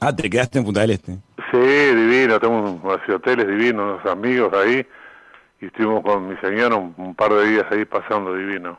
[0.00, 1.18] Ah, te quedaste en Punta del Este.
[1.50, 4.86] Sí, divino, tengo unos hoteles divinos, unos amigos ahí.
[5.60, 8.78] Y estuvimos con mi señora un, un par de días ahí pasando divino.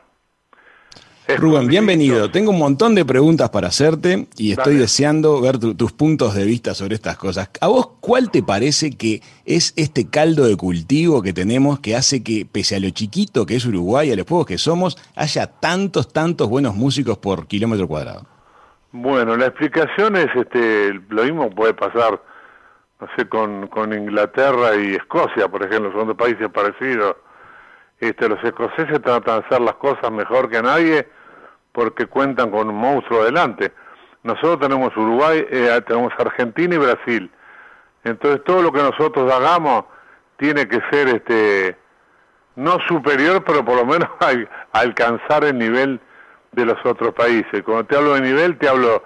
[1.38, 2.30] Rubén, bienvenido.
[2.30, 4.82] Tengo un montón de preguntas para hacerte y estoy Dale.
[4.82, 7.50] deseando ver tu- tus puntos de vista sobre estas cosas.
[7.60, 12.22] ¿A vos cuál te parece que es este caldo de cultivo que tenemos que hace
[12.22, 16.12] que, pese a lo chiquito que es Uruguay, a los pueblos que somos, haya tantos,
[16.12, 18.24] tantos buenos músicos por kilómetro cuadrado?
[18.92, 22.22] Bueno, la explicación es este, lo mismo puede pasar,
[23.00, 27.16] no sé, con, con Inglaterra y Escocia, por ejemplo, son dos países parecidos.
[27.98, 31.06] Este, los escoceses tratan de hacer las cosas mejor que nadie
[31.76, 33.70] porque cuentan con un monstruo delante.
[34.22, 37.30] Nosotros tenemos Uruguay, eh, tenemos Argentina y Brasil.
[38.02, 39.84] Entonces todo lo que nosotros hagamos
[40.38, 41.76] tiene que ser este
[42.54, 46.00] no superior, pero por lo menos al- alcanzar el nivel
[46.52, 47.62] de los otros países.
[47.62, 49.04] Cuando te hablo de nivel, te hablo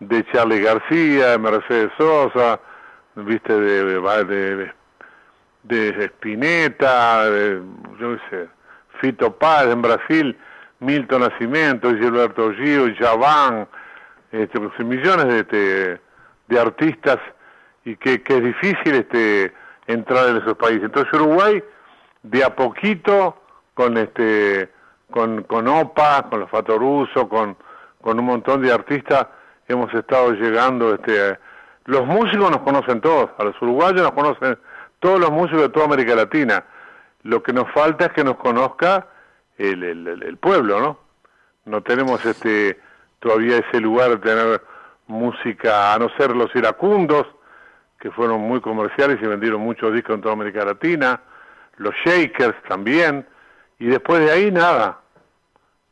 [0.00, 2.58] de Charlie García, de Mercedes Sosa,
[3.14, 4.72] viste, de, de, de,
[5.62, 7.60] de Spinetta, de,
[8.00, 8.48] yo qué sé,
[9.00, 10.36] Fito Paz en Brasil,
[10.80, 13.68] Milton Nascimento, Gilberto Gio, Javán,
[14.32, 16.00] este, pues, millones de, este,
[16.48, 17.18] de artistas
[17.84, 19.52] y que, que es difícil este,
[19.86, 20.84] entrar en esos países.
[20.84, 21.62] Entonces Uruguay,
[22.22, 23.36] de a poquito,
[23.74, 24.70] con este
[25.10, 27.56] con, con OPA, con los Fatoruso, con,
[28.00, 29.26] con un montón de artistas,
[29.68, 31.38] hemos estado llegando, este,
[31.86, 34.58] los músicos nos conocen todos, a los uruguayos nos conocen
[35.00, 36.64] todos los músicos de toda América Latina.
[37.22, 39.06] Lo que nos falta es que nos conozca
[39.60, 40.98] el, el, pueblo, ¿no?
[41.66, 42.80] No tenemos este
[43.18, 44.62] todavía ese lugar de tener
[45.06, 47.26] música, a no ser los iracundos,
[48.00, 51.20] que fueron muy comerciales y vendieron muchos discos en toda América Latina,
[51.76, 53.26] los Shakers también,
[53.78, 55.00] y después de ahí nada.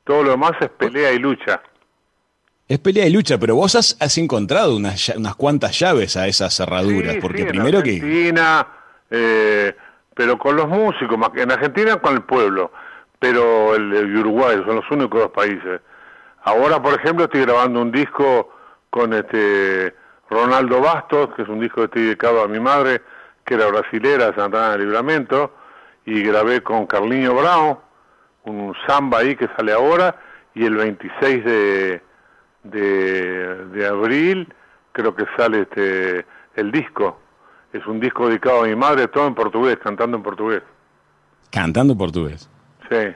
[0.04, 1.60] Todo lo demás es pelea y lucha.
[2.66, 6.54] Es pelea y lucha, pero vos has, has encontrado unas, unas cuantas llaves a esas
[6.56, 7.96] cerraduras, Sí, porque sí, en primero que...
[7.96, 8.66] Argentina,
[9.10, 9.76] eh,
[10.14, 12.72] pero con los músicos, más que en Argentina con el pueblo,
[13.18, 15.80] pero el, Uruguay son los únicos dos países.
[16.44, 18.50] Ahora, por ejemplo, estoy grabando un disco
[18.90, 19.94] con este
[20.30, 23.02] Ronaldo Bastos, que es un disco que estoy dedicado a mi madre,
[23.44, 25.54] que era brasilera, Santana de Libramento,
[26.04, 27.78] y grabé con Carlinho Brown,
[28.44, 30.16] un samba ahí que sale ahora,
[30.54, 32.02] y el 26 de,
[32.62, 34.52] de, de abril
[34.92, 37.20] creo que sale este el disco.
[37.72, 40.62] Es un disco dedicado a mi madre, todo en portugués, cantando en portugués.
[41.50, 42.48] Cantando portugués.
[42.90, 43.14] Sí.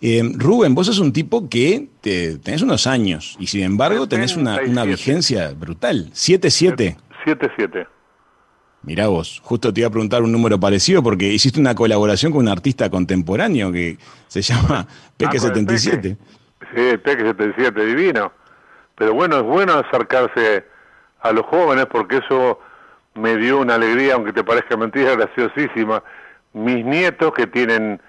[0.00, 4.36] Eh, Rubén, vos sos un tipo que te- tenés unos años y sin embargo tenés
[4.36, 4.86] una, una 77.
[4.90, 6.10] vigencia brutal.
[6.12, 6.96] 7-7.
[7.24, 7.86] 7-7.
[8.82, 12.42] Mirá vos, justo te iba a preguntar un número parecido porque hiciste una colaboración con
[12.42, 13.96] un artista contemporáneo que
[14.28, 14.86] se llama
[15.16, 16.16] Peque Ah, con el 77.
[16.74, 18.30] Sí, el Peque 77, divino.
[18.96, 20.66] Pero bueno, es bueno acercarse
[21.20, 22.60] a los jóvenes porque eso
[23.14, 26.02] me dio una alegría, aunque te parezca mentira, graciosísima.
[26.52, 28.02] Mis nietos que tienen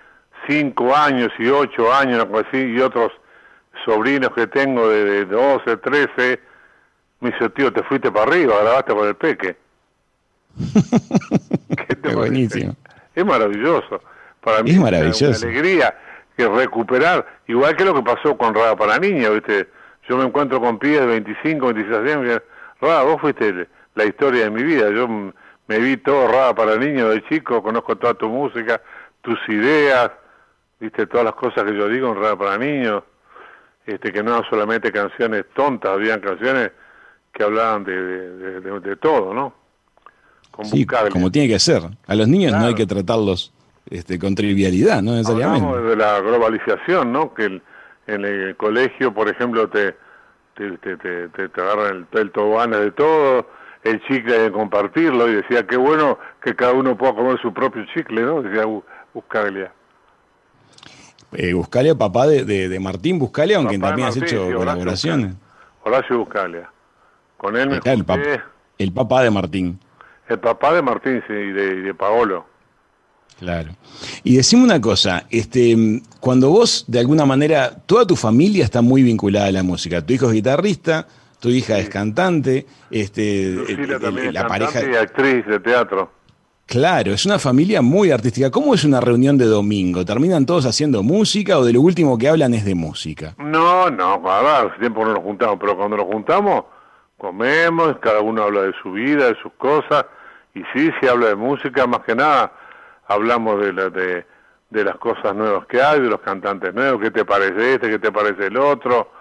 [0.47, 3.11] 5 años y 8 años, y otros
[3.83, 6.39] sobrinos que tengo de, de 12, 13,
[7.21, 9.55] me dice, tío, te fuiste para arriba, grabaste con el Peque.
[11.87, 12.75] ¿Qué te buenísimo.
[13.13, 14.01] Es maravilloso.
[14.41, 15.25] Para mí Es maravilloso.
[15.25, 15.97] Una alegría
[16.37, 19.67] que recuperar, igual que lo que pasó con Rada para Niña, ¿viste?
[20.07, 22.41] Yo me encuentro con pibes de 25, 26 años
[22.81, 24.89] Rada, vos fuiste la historia de mi vida.
[24.91, 28.81] Yo me vi todo Rada para Niños de chico, conozco toda tu música,
[29.21, 30.11] tus ideas,
[30.79, 31.07] ¿viste?
[31.07, 33.03] Todas las cosas que yo digo en Rada para Niños,
[33.85, 36.71] este, que no eran solamente canciones tontas, habían canciones
[37.31, 39.53] que hablaban de, de, de- de todo, ¿no?
[40.51, 41.11] Con Sí, Buscaglia.
[41.11, 41.81] como tiene que ser.
[42.07, 43.53] A los niños no hay que tratarlos
[43.89, 45.65] este, con trivialidad, no necesariamente.
[45.67, 47.33] Hablamos de la globalización, ¿no?
[47.33, 47.61] Que el-
[48.07, 49.95] en el colegio, por ejemplo, te
[50.55, 53.45] te, te, te, te- agarran el, el tobogán de todo,
[53.83, 57.83] el chicle de compartirlo, y decía, qué bueno que cada uno pueda comer su propio
[57.93, 58.41] chicle, ¿no?
[58.41, 58.81] Decía Bu-
[59.13, 59.73] Buscaglia.
[61.33, 64.53] Eh, Buscalia, papá de, de- de Martín Buscalia, aunque Papá también has Martín, hecho sí,
[64.53, 65.33] Horacio colaboraciones.
[65.83, 66.69] Horacio Buscaglia.
[67.37, 68.21] Con él me el, papá,
[68.77, 69.79] el papá de Martín.
[70.29, 72.45] el papá de Martín sí, y de, de Paolo.
[73.39, 73.75] Claro.
[74.23, 75.75] Y decime una cosa, este,
[76.21, 80.05] cuando vos, de alguna manera, toda tu familia está muy vinculada a la música.
[80.05, 81.05] Tu hijo es guitarrista,
[81.41, 84.89] tu hija es cantante, este, el- el- también es la cantante pareja.
[84.91, 86.11] y actriz de teatro.
[86.67, 88.49] Claro, es una familia muy artística.
[88.49, 90.03] ¿Cómo es una reunión de domingo?
[90.03, 93.35] ¿Terminan todos haciendo música o de lo último que hablan es de música?
[93.37, 96.65] No, no, a ver, hace tiempo no nos juntamos, pero cuando nos juntamos,
[97.17, 100.05] comemos, cada uno habla de su vida, de sus cosas,
[100.55, 102.51] y sí, se habla de música, más que nada,
[103.07, 104.25] hablamos de, la, de,
[104.71, 107.99] de las cosas nuevas que hay, de los cantantes nuevos, qué te parece este, qué
[107.99, 109.11] te parece el otro,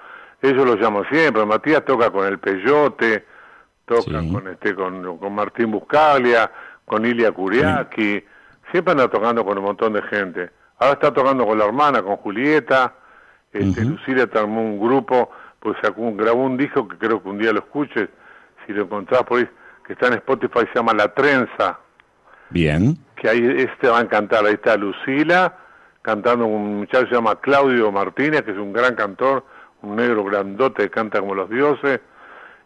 [0.40, 3.26] ellos lo llaman siempre, Matías toca con el Peyote,
[3.86, 4.32] toca Sí.
[4.32, 6.50] con este con, con Martín Buscaglia,
[6.84, 8.22] con Ilia Kuriaki,
[8.70, 10.50] siempre anda tocando con un montón de gente.
[10.78, 12.94] Ahora está tocando con la hermana, con Julieta,
[13.52, 13.90] este, Ujú.
[13.90, 15.30] Lucila armó un grupo,
[15.60, 18.08] pues sacó un, grabó un disco que creo que un día lo escuches,
[18.66, 19.48] si lo encontrás por ahí,
[19.86, 21.78] que está en Spotify, se llama La Trenza,
[22.50, 22.96] Bien.
[23.16, 25.56] que ahí este va a cantar, ahí está Lucila,
[26.02, 29.44] cantando un muchacho que se llama Claudio Martínez, que es un gran cantor,
[29.82, 32.00] un negro grandote que canta como los dioses,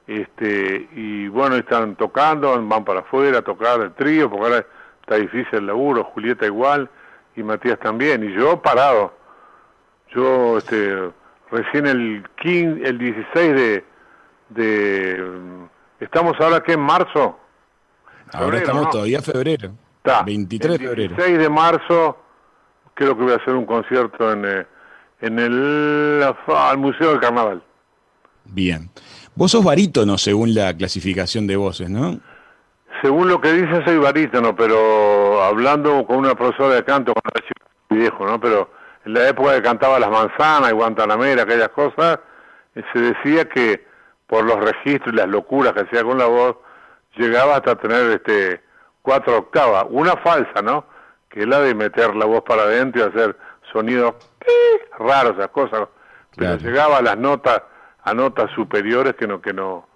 [0.08, 4.66] este y bueno, están tocando, van para afuera a tocar el trío, porque ahora
[5.02, 6.88] está difícil el laburo, Julieta igual,
[7.36, 9.12] y Matías también, y yo parado,
[10.14, 11.10] yo este
[11.50, 13.84] recién el 15, el 16 de,
[14.48, 15.24] de
[16.00, 17.38] estamos ahora que en marzo,
[18.32, 18.90] Ahora Febrero, estamos ¿no?
[18.90, 19.70] todavía febrero.
[19.98, 20.22] Está.
[20.22, 21.14] 23 de febrero.
[21.16, 22.18] 16 de marzo
[22.94, 24.66] creo que voy a hacer un concierto en, eh,
[25.20, 26.22] en el,
[26.70, 27.62] el Museo del Carnaval.
[28.44, 28.90] Bien.
[29.38, 32.18] Vos sos barítono según la clasificación de voces, ¿no?
[33.00, 37.46] Según lo que dicen soy barítono, pero hablando con una profesora de canto, con una
[37.46, 38.40] chica viejo, ¿no?
[38.40, 38.68] Pero
[39.04, 42.18] en la época que cantaba Las Manzanas y Guantanamera, aquellas cosas,
[42.74, 43.86] eh, se decía que
[44.26, 46.56] por los registros y las locuras que hacía con la voz,
[47.16, 48.60] llegaba hasta tener este
[49.02, 50.84] cuatro octavas, una falsa, ¿no?
[51.30, 53.36] Que es la de meter la voz para adentro y hacer
[53.72, 54.16] sonidos
[54.98, 55.86] raros, esas cosas.
[56.34, 56.58] Pero Claro.
[56.58, 57.62] llegaba a las notas,
[58.10, 59.86] a notas superiores que no, que no,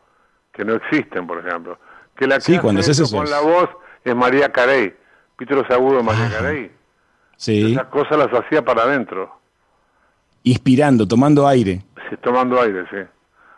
[0.53, 1.79] que no existen, por ejemplo.
[2.17, 3.69] Que la que Sí, cuando haces eso eso con la voz
[4.05, 4.95] es María Carey.
[5.39, 6.39] ¿Viste los agudos de María Ajá.
[6.39, 6.71] Carey?
[7.37, 7.73] Sí.
[7.73, 9.35] Esas cosas las hacía para adentro,
[10.45, 11.83] Inspirando, tomando aire.
[12.11, 12.97] sí, tomando aire, sí.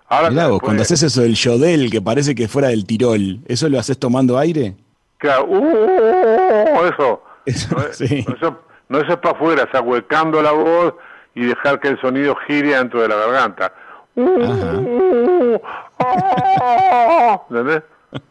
[0.08, 3.68] Ahora Mirá vos, cuando haces eso del yodel, que parece que fuera del Tirol, ¿eso
[3.70, 4.76] lo haces tomando aire?
[5.16, 7.22] Claro, uh, eso.
[7.46, 8.24] Eso, no, es- sí.
[8.28, 10.94] no, eso, no eso es para afuera, es ahuecando la voz
[11.34, 13.72] y dejar que el sonido gire dentro de la garganta.
[17.50, 17.82] ¿Entendés?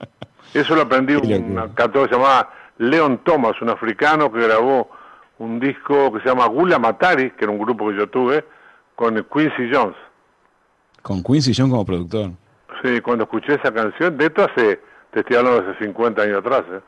[0.53, 4.89] Eso lo aprendí un cantor que se llamaba Leon Thomas, un africano que grabó
[5.39, 8.45] un disco que se llama Gula Matari, que era un grupo que yo tuve,
[8.95, 9.95] con Quincy Jones.
[11.01, 12.31] Con Quincy Jones como productor.
[12.84, 14.79] Sí, cuando escuché esa canción, de esto hace,
[15.11, 16.81] te estoy hablando de hace 50 años atrás, ¿eh?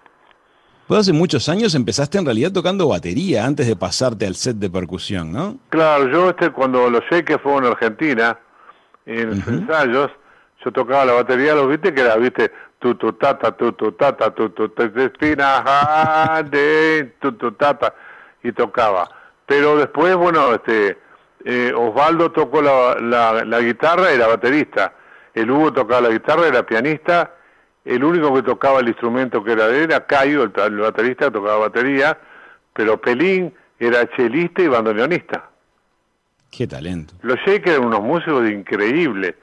[0.87, 4.69] Vos hace muchos años empezaste en realidad tocando batería antes de pasarte al set de
[4.69, 5.57] percusión, ¿no?
[5.69, 8.37] Claro, yo este cuando los Shakers fueron a Argentina,
[9.05, 10.11] en los ensayos,
[10.63, 14.31] yo tocaba la batería, los viste que era, viste, tu tu tata, tu tu tata,
[14.31, 17.93] tu tu espina, de, tu tu tata,
[18.43, 19.09] y tocaba.
[19.45, 20.97] Pero después, bueno, este,
[21.43, 24.93] eh, Osvaldo tocó la, la, la guitarra, era baterista.
[25.33, 27.31] El Hugo tocaba la guitarra, era pianista.
[27.83, 31.29] El único que tocaba el instrumento que era de él era Cayo, el, el baterista,
[31.29, 32.17] tocaba batería.
[32.73, 35.49] Pero Pelín era chelista y bandoneonista.
[36.55, 37.13] Qué talento.
[37.21, 39.35] Los Shakers eran unos músicos increíbles.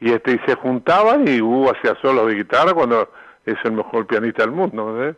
[0.00, 3.08] Y este y se juntaban y Hugo hacía solos de guitarra cuando
[3.46, 5.14] es el mejor pianista del mundo.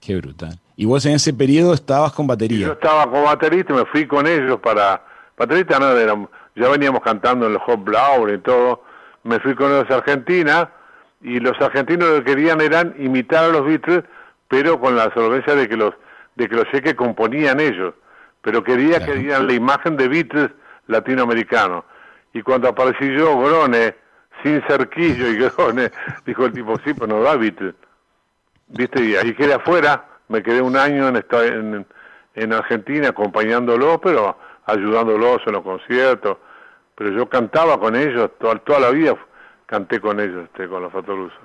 [0.00, 0.58] Qué brutal.
[0.76, 2.66] Y vos en ese periodo estabas con Y batería.
[2.66, 5.02] Yo estaba como baterista y me fui con ellos para...
[5.36, 8.82] Baterista no, éramos- ya veníamos cantando en los Hot Blauer y todo.
[9.24, 10.70] Me fui con ellos a Argentina
[11.22, 14.04] y los argentinos lo que querían eran imitar a los Beatles,
[14.48, 15.94] pero con la solvencia de que los
[16.36, 17.94] de que los Shakers componían ellos.
[18.46, 19.12] Pero quería Claro.
[19.12, 20.50] que dieran la imagen de Beatles
[20.86, 21.84] latinoamericano.
[22.32, 23.96] Y cuando aparecí yo, Grone,
[24.44, 25.90] sin cerquillo y Grone,
[26.26, 27.74] dijo el tipo, sí, pero no da Beatles.
[28.68, 29.02] ¿Viste?
[29.04, 31.84] Y ahí quedé afuera, me quedé un año en, esta, en,
[32.36, 36.38] en Argentina acompañándolos, pero ayudándolos en los conciertos.
[36.94, 39.16] Pero yo cantaba con ellos, toda, toda la vida
[39.66, 41.38] canté con ellos, este, con los Fatorusos.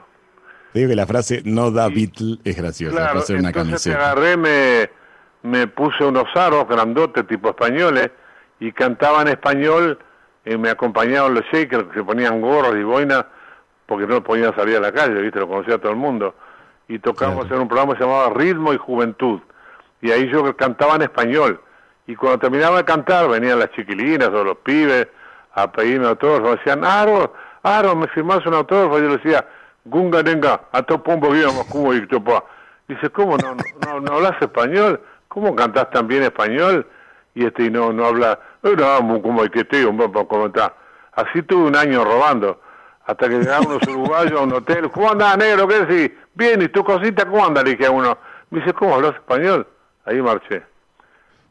[0.71, 2.95] Te digo que la frase no da Beatle es graciosa.
[2.95, 4.11] Claro, una entonces te camiseta.
[4.11, 5.00] agarré, me,
[5.43, 8.11] me puse unos aros grandotes tipo españoles
[8.59, 9.97] y cantaba en español,
[10.45, 13.25] y me acompañaban los shakers que se ponían gorros y boinas
[13.85, 15.39] porque no podían salir a la calle, ¿viste?
[15.39, 16.33] Lo conocía todo el mundo.
[16.87, 17.55] Y tocamos Claro.
[17.55, 19.39] en un programa que se llamaba Ritmo y Juventud.
[20.01, 21.61] Y ahí yo cantaba en español.
[22.07, 25.07] Y cuando terminaba de cantar venían las chiquilinas o los pibes
[25.53, 26.43] a pedirme autógrafo.
[26.51, 27.33] Me decían, Aro,
[27.63, 28.97] Aro, ¿me firmás un autógrafo?
[28.97, 29.45] Y yo le decía,
[29.85, 32.43] Gunga nenga, a pombo íbamos como y topa.
[32.87, 34.99] Dice, ¿cómo no, no, no hablas español?
[35.31, 36.85] ¿Cómo cantás tan bien español?
[37.33, 40.73] Y este, y no, no habla, "Eh, no, como hay que te, ¿cómo está?
[41.13, 42.59] Así tuve un año robando,
[43.05, 45.69] hasta que llegaron unos uruguayos a un hotel, ¿cómo andás, negro?
[45.69, 46.17] ¿Qué decís?
[46.33, 47.63] Bien, ¿y tu cosita cómo anda?
[47.63, 48.17] Le dije a uno,
[48.49, 49.65] me dice, ¿cómo hablas español?
[50.03, 50.63] Ahí marché.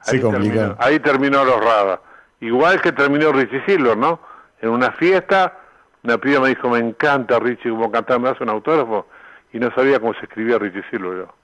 [0.06, 2.00] Ahí terminó, ahí terminó los Rada.
[2.40, 4.20] Igual que terminó Richie Silver, ¿no?
[4.60, 5.56] En una fiesta,
[6.02, 9.06] una piba me dijo, me encanta Richie, como cantar, me hace un autógrafo.
[9.54, 11.16] Y no sabía cómo se escribía Richie Silver.
[11.20, 11.34] yo.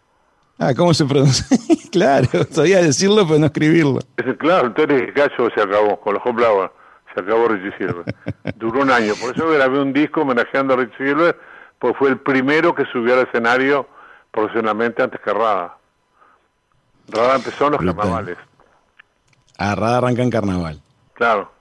[0.58, 1.44] Ah, ¿cómo se pronuncia?
[1.92, 4.00] claro, sabía decirlo, pero no escribirlo.
[4.38, 6.72] Claro, entonces Cacho se acabó, con los Hot Flowers,
[7.14, 8.04] se acabó Richie Silver.
[8.56, 11.38] Duró un año, por eso grabé un disco homenajeando a Richie Silver,
[11.78, 13.86] pues fue el primero que subió al escenario
[14.30, 15.76] profesionalmente antes que Rada.
[17.08, 17.96] Rada empezó en los Brutal.
[17.96, 18.38] carnavales,
[19.58, 20.80] Agarrada arranca en carnaval.
[21.14, 21.55] claro.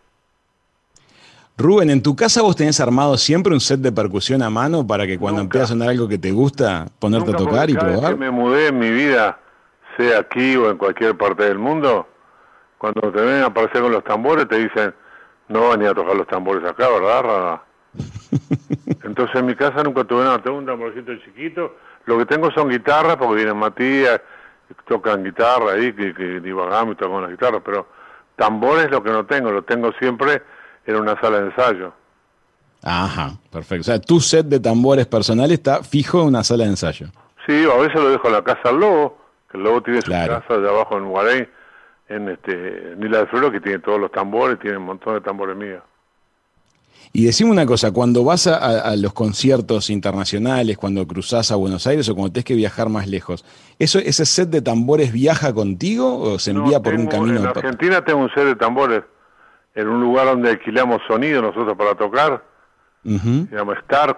[1.58, 5.08] Rubén, ¿en tu casa vos tenés armado siempre un set de percusión a mano para
[5.08, 8.14] que cuando empiece a sonar algo que te gusta, ponerte Nunca, a tocar y probar?
[8.14, 9.40] que me mudé en mi vida,
[9.96, 12.08] sea aquí o en cualquier parte del mundo,
[12.78, 14.94] cuando te ven aparecer con los tambores te dicen,
[15.48, 17.64] no van a tocar los tambores acá, ¿verdad, Rada?
[19.04, 22.68] Entonces en mi casa nunca tuve nada, tengo un tamborcito chiquito, lo que tengo son
[22.68, 24.20] guitarras, porque vienen Matías,
[24.90, 27.88] tocan guitarra ahí, que, que divagamos y tocan las guitarras, pero
[28.36, 30.42] tambores lo que no tengo, lo tengo siempre
[30.86, 31.94] en una sala de ensayo.
[32.84, 33.82] Ajá, perfecto.
[33.82, 37.08] O sea, tu set de tambores personal está fijo en una sala de ensayo.
[37.48, 39.18] Sí, a veces lo dejo en la casa del lobo,
[39.50, 40.36] que el lobo tiene Claro.
[40.36, 41.48] su casa de abajo en Guarey,
[42.10, 45.56] en este, Nila de Floro, que tiene todos los tambores, tiene un montón de tambores
[45.58, 45.82] míos.
[47.14, 51.56] Y decime una cosa, cuando vas a, a- a los conciertos internacionales, cuando cruzás a
[51.56, 53.46] Buenos Aires o cuando tenés que viajar más lejos,
[53.80, 57.40] ¿eso, ¿ese set de tambores viaja contigo o se envía No, por un camino?
[57.40, 59.04] En Argentina tengo un set de tambores,
[59.76, 62.42] en un lugar donde alquilamos sonido nosotros para tocar,
[63.04, 64.18] se llama Stark,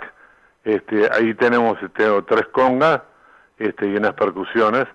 [0.64, 3.02] este, ahí tenemos este, tres congas
[3.58, 4.86] este, y unas percusiones,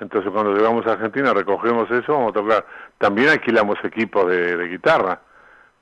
[0.00, 2.66] entonces cuando llegamos a Argentina recogemos eso, vamos a tocar.
[2.98, 5.20] También alquilamos equipos de, de guitarra,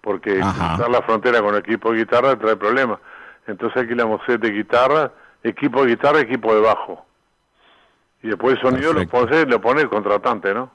[0.01, 0.75] porque Ajá.
[0.75, 2.99] cruzar la frontera con equipo de guitarra trae problemas.
[3.47, 5.11] Entonces alquilamos set de guitarra,
[5.43, 7.05] equipo de guitarra, equipo de bajo.
[8.23, 10.71] Y después el sonido lo pone, lo pone el contratante, ¿no?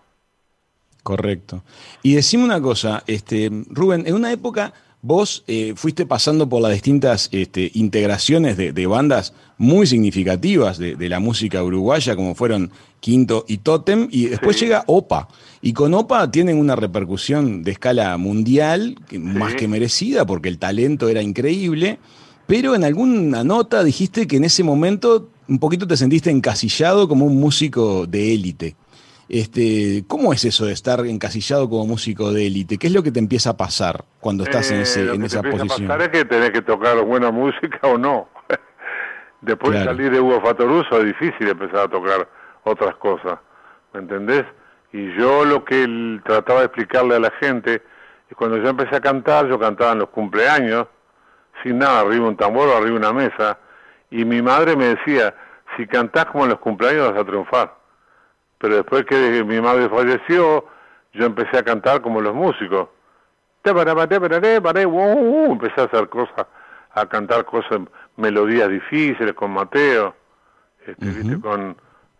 [1.10, 1.64] Correcto.
[2.04, 6.72] Y decime una cosa, este, Rubén, en una época vos eh, fuiste pasando por las
[6.72, 12.70] distintas este, integraciones de, de bandas muy significativas de, de la música uruguaya, como fueron
[13.00, 14.66] Quinto y Totem, y después Sí.
[14.66, 15.30] llega OPA.
[15.64, 21.10] Y con OPA tienen una repercusión de escala mundial, más que merecida, porque el talento
[21.10, 21.98] era increíble,
[22.46, 27.26] pero en alguna nota dijiste que en ese momento un poquito te sentiste encasillado como
[27.26, 28.76] un músico de élite.
[29.30, 32.78] Este, ¿Cómo es eso de estar encasillado como músico de élite?
[32.80, 35.22] ¿Qué es lo que te empieza a pasar cuando estás en, Eh, ese, lo en
[35.22, 35.92] que esa te posición?
[35.92, 38.28] a pasar es que tenés que tocar buena música o no.
[39.42, 42.28] Después de salir de Hugo Fatoruso es difícil empezar a tocar
[42.64, 43.40] otras cosas,
[43.94, 44.46] ¿me entendés?
[44.92, 47.84] Y yo lo que trataba de explicarle a la gente
[48.30, 50.88] es cuando yo empecé a cantar, yo cantaba en los cumpleaños,
[51.64, 53.60] sin nada, arriba un tambor o arriba una mesa,
[54.10, 55.36] y mi madre me decía,
[55.78, 57.79] si cantás como en los cumpleaños vas a triunfar.
[58.60, 60.66] Pero después que mi madre falleció,
[61.14, 62.90] yo empecé a cantar como los músicos.
[64.62, 64.88] Para, uh,
[65.48, 66.46] uh, Empecé a hacer cosas,
[66.94, 67.80] a cantar cosas,
[68.18, 70.14] melodías difíciles con Mateo,
[70.86, 71.40] este, ¿viste?
[71.42, 71.76] con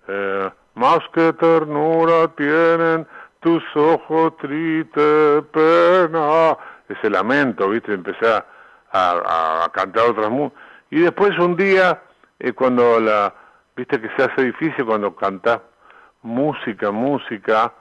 [0.08, 3.06] eh, más que ternura tienen
[3.42, 7.94] tus ojos tristes, pena, ese lamento, ¿viste?
[7.94, 8.46] Empecé a,
[8.92, 10.62] a- a cantar otras músicas.
[10.92, 12.02] Y después un día,
[12.40, 13.34] eh, cuando la,
[13.76, 15.60] viste que se hace difícil cuando cantás
[16.24, 17.74] música, música,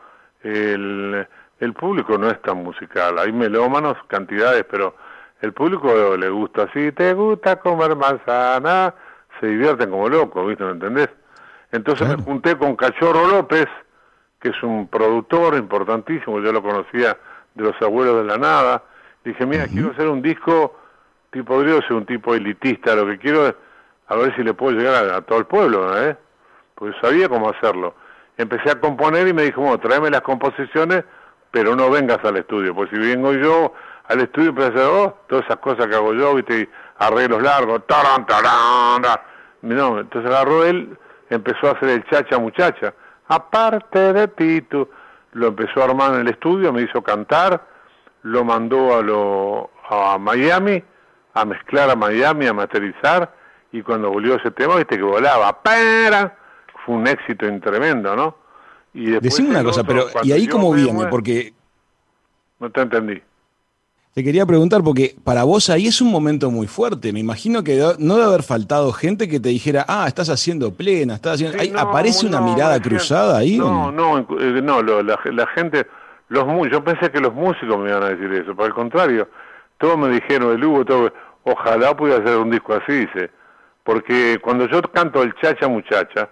[0.43, 1.26] el,
[1.61, 3.18] el público no es tan musical.
[3.18, 4.95] Hay melómanos, cantidades, pero
[5.41, 6.68] el público le gusta.
[6.72, 8.95] Si te gusta comer manzana,
[9.41, 10.64] se divierten como locos, ¿viste?
[10.64, 11.09] ¿Me entendés?
[11.70, 13.66] Entonces me junté con Cachorro López,
[14.41, 17.16] que es un productor importantísimo, yo lo conocía
[17.55, 18.82] de los abuelos de la nada.
[19.24, 20.76] Dije, mira, quiero hacer un disco,
[21.30, 23.55] tipo, podría ser un tipo elitista, lo que quiero es
[24.07, 26.16] a ver si le puedo llegar a, a todo el pueblo, ¿eh?
[26.74, 27.95] Porque sabía cómo hacerlo.
[28.39, 31.05] Empecé a componer y me dijo, bueno, tráeme las composiciones,
[31.51, 33.74] pero no vengas al estudio, porque si vengo yo
[34.09, 36.68] al estudio empecé oh, todas esas cosas que hago yo, viste, y
[36.99, 39.22] arreglos largos, taran, taran, ta.
[39.62, 40.97] no, entonces agarró él,
[41.28, 42.95] empezó a hacer el chacha muchacha,
[43.26, 44.89] aparte de ti, tú,
[45.32, 47.61] lo empezó a armar en el estudio, me hizo cantar,
[48.22, 50.82] lo mandó a, lo, a Miami,
[51.34, 53.30] a mezclar a Miami, a masterizar,
[53.72, 56.34] y cuando volvió ese tema, viste que volaba, ¡para!
[56.89, 58.34] Fue un éxito tremendo, ¿no?
[58.95, 60.91] Y después Decime una cosa, otro, pero ¿y ahí cómo viene?
[60.93, 61.53] muero- Porque
[62.59, 63.22] No te entendí.
[64.14, 67.12] Te quería preguntar, porque para vos ahí es un momento muy fuerte.
[67.12, 71.14] Me imagino que no debe haber faltado gente que te dijera, ah, estás haciendo plena,
[71.14, 71.59] estás haciendo.
[71.59, 73.61] Sí, ahí no, ¿Aparece una no, mirada cruzada ahí?
[73.61, 75.86] o No, no, eh, no, lo- la, la gente,
[76.30, 79.28] los yo pensé que los músicos me iban a decir eso, por el contrario,
[79.76, 81.12] todos me dijeron, el Hugo, todo,
[81.45, 83.30] ojalá pudiera hacer un disco así, dice,
[83.84, 86.28] porque cuando yo canto el chacha muchacha,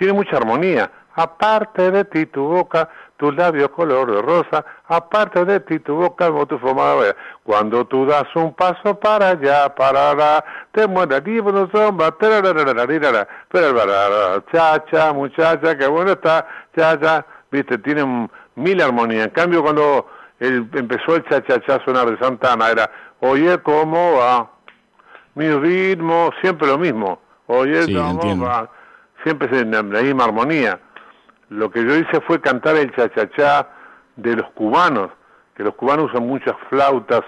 [0.00, 2.88] tiene mucha armonía, aparte de ti tu boca,
[3.18, 7.16] tus labios color de rosa, aparte de ti tu boca, como tu forma de ver.
[7.42, 10.42] Cuando tú das un paso para allá, para allá,
[10.72, 12.16] te muere aquí por un sombra,
[14.50, 19.26] chacha, muchacha, qué bueno está, chacha, viste, tiene un- mil armonías.
[19.26, 20.06] En cambio, cuando
[20.38, 22.90] el- empezó el cha-cha-cha a sonar de Santana, era,
[23.20, 24.50] oye, ¿cómo va?
[25.34, 27.20] Mi ritmo, siempre lo mismo.
[27.48, 28.46] Oye, Sí, ¿cómo entiendo.
[28.46, 28.70] va?
[29.22, 30.78] Siempre es en la misma armonía.
[31.48, 33.68] Lo que yo hice fue cantar el cha-cha-cha
[34.16, 35.10] de los cubanos,
[35.54, 37.22] que los cubanos usan muchas flautas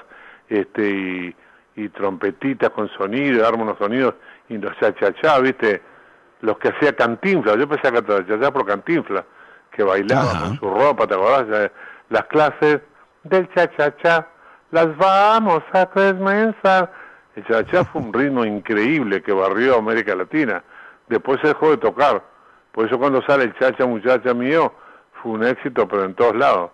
[0.48, 1.36] este, y,
[1.76, 4.14] y trompetitas con sonido, arman unos sonidos,
[4.48, 5.82] y los cha-cha-cha, ¿viste?
[6.40, 9.24] Los que hacía Cantinfla, yo empecé a cantar cha-cha por Cantinfla,
[9.70, 10.40] que bailaba Ajá.
[10.48, 11.46] con su ropa, ¿te acordás?
[11.48, 11.72] Ya,
[12.10, 12.80] Las clases
[13.24, 14.26] del cha-cha-cha,
[14.70, 16.92] las vamos a comenzar.
[17.34, 20.62] El cha-cha fue un ritmo increíble que barrió América Latina.
[21.12, 22.22] Después se dejó de tocar.
[22.72, 24.72] Por eso cuando sale el chacha muchacha mío,
[25.22, 26.70] fue un éxito, pero en todos lados.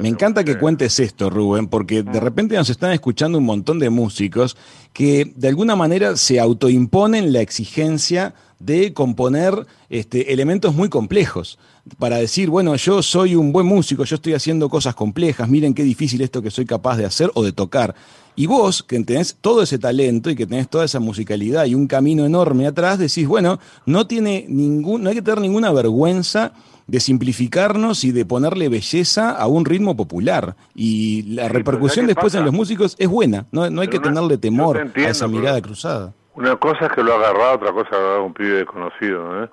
[0.00, 3.90] Me encanta que cuentes esto, Rubén, porque de repente nos están escuchando un montón de
[3.90, 4.56] músicos
[4.94, 11.58] que de alguna manera se autoimponen la exigencia de componer este, elementos muy complejos.
[11.98, 15.82] Para decir, bueno, yo soy un buen músico, yo estoy haciendo cosas complejas, miren qué
[15.82, 17.94] difícil esto que soy capaz de hacer o de tocar.
[18.34, 21.86] Y vos, que tenés todo ese talento y que tenés toda esa musicalidad y un
[21.86, 26.54] camino enorme atrás, decís, bueno, no tiene ningún, no hay que tener ninguna vergüenza
[26.86, 30.54] de simplificarnos y de ponerle belleza a un ritmo popular.
[30.74, 33.98] Y la repercusión ¿sabes qué después en los músicos es buena, no, no hay que
[33.98, 36.12] una- tenerle temor te entiendo, a esa mirada cruzada.
[36.34, 39.44] Una cosa es que lo ha agarrado, otra cosa es agarrar a un pibe desconocido,
[39.44, 39.48] ¿eh?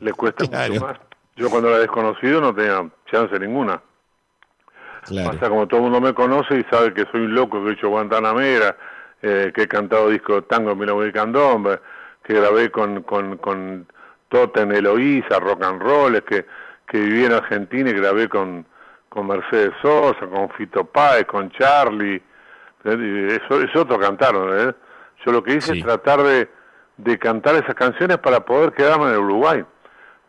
[0.00, 0.72] Le cuesta Claro.
[0.74, 0.96] mucho más.
[1.36, 3.80] Yo cuando era desconocido no tenía chance ninguna.
[5.04, 5.30] Claro.
[5.32, 7.72] Pasa como todo el mundo me conoce y sabe que soy un loco, que he
[7.74, 8.76] hecho Guantanamera,
[9.22, 11.78] eh, que he cantado disco de tango en Milagro y Candombe,
[12.24, 13.86] que grabé con, con, con
[14.30, 16.46] Totem Eloísa, rock and roll, es que,
[16.86, 18.64] que viví en Argentina y grabé con,
[19.10, 22.22] con Mercedes Sosa, con Fito Páez, con Charlie.
[22.84, 24.72] Eso es otro cantar, ¿eh?
[25.26, 25.78] Yo lo que hice Sí.
[25.80, 26.48] es tratar de,
[26.96, 29.64] de cantar esas canciones para poder quedarme en el Uruguay.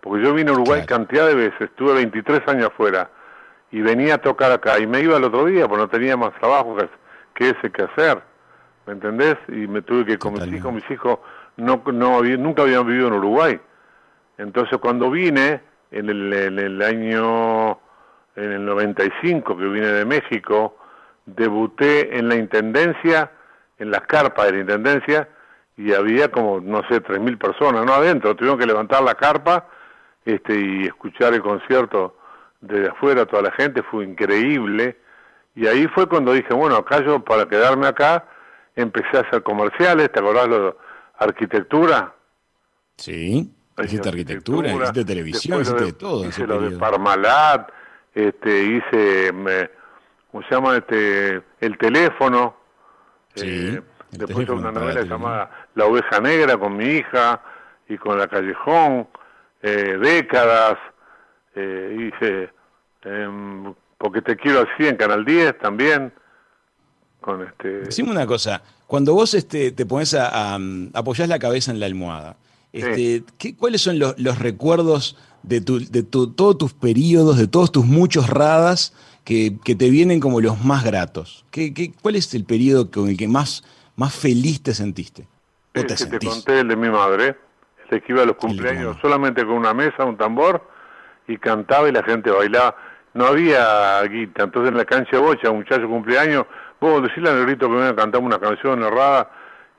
[0.02, 1.06] Porque yo vine a Uruguay Claro.
[1.06, 3.10] cantidad de veces, estuve 23 años afuera
[3.72, 6.34] y venía a tocar acá y me iba el otro día porque no tenía más
[6.40, 6.90] trabajo que,
[7.36, 8.22] que ese que hacer,
[8.88, 9.38] ¿me entendés?
[9.48, 11.20] Y me tuve que con mis hijos, mis hijos
[11.56, 13.60] no, no nunca habían vivido en Uruguay.
[14.42, 15.62] Entonces cuando vine,
[15.92, 17.80] en el, en el año,
[18.36, 20.78] en el 95 que vine de México,
[21.28, 23.32] debuté en la Intendencia,
[23.78, 25.30] en las carpas de la Intendencia,
[25.78, 29.68] y había como, no sé, 3.000 personas, no adentro, tuvieron que levantar la carpa
[30.26, 32.18] este, y escuchar el concierto
[32.62, 34.98] desde afuera, toda la gente, fue increíble.
[35.56, 38.26] Y ahí fue cuando dije, bueno, acá yo para quedarme acá
[38.76, 40.74] empecé a hacer comerciales, ¿te acordás lo de
[41.20, 42.14] arquitectura?
[42.98, 43.52] Sí,
[43.86, 46.26] hiciste arquitectura, hiciste televisión, hiciste de- de todo.
[46.26, 46.78] Hice lo de.
[46.78, 47.70] Parmalat,
[48.14, 49.70] este, hice, me,
[50.32, 50.78] ¿cómo se llama?
[50.78, 52.56] Este, el teléfono.
[53.36, 57.42] Sí, Eh, el después teléfono una novela la llamada La oveja negra con mi hija
[57.88, 59.08] y con la callejón,
[59.62, 60.78] eh, décadas,
[61.56, 62.50] eh, hice
[63.04, 66.14] em, porque te quiero así en Canal 10 también,
[67.20, 67.82] con este...
[67.82, 70.60] Decime una cosa, cuando vos este, te pones a, a-
[70.94, 72.36] apoyás la cabeza en la almohada,
[72.74, 77.48] este, ¿qué- ¿cuáles son los, los recuerdos de, tu, de tu- todos tus periodos, de
[77.48, 78.94] todos tus muchos radas
[79.24, 81.46] que, que te vienen como los más gratos?
[81.52, 83.64] ¿Qué, qué, cuál es el periodo con el que más,
[83.96, 85.28] más feliz te sentiste?
[85.76, 87.36] ¿O te que te conté, el de mi madre,
[87.90, 90.66] el que iba a los cumpleaños solamente con una mesa, un tambor,
[91.28, 92.76] y cantaba y la gente bailaba.
[93.14, 96.46] No había guita, entonces en la cancha de bocha, un muchacho cumpleaños,
[96.80, 99.30] vos decirle al negrito que venga a cantar una canción errada,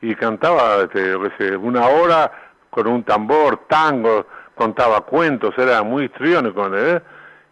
[0.03, 2.31] y cantaba, este, una hora
[2.73, 7.03] con un tambor, tango, contaba cuentos, era muy histriónico, ¿eh?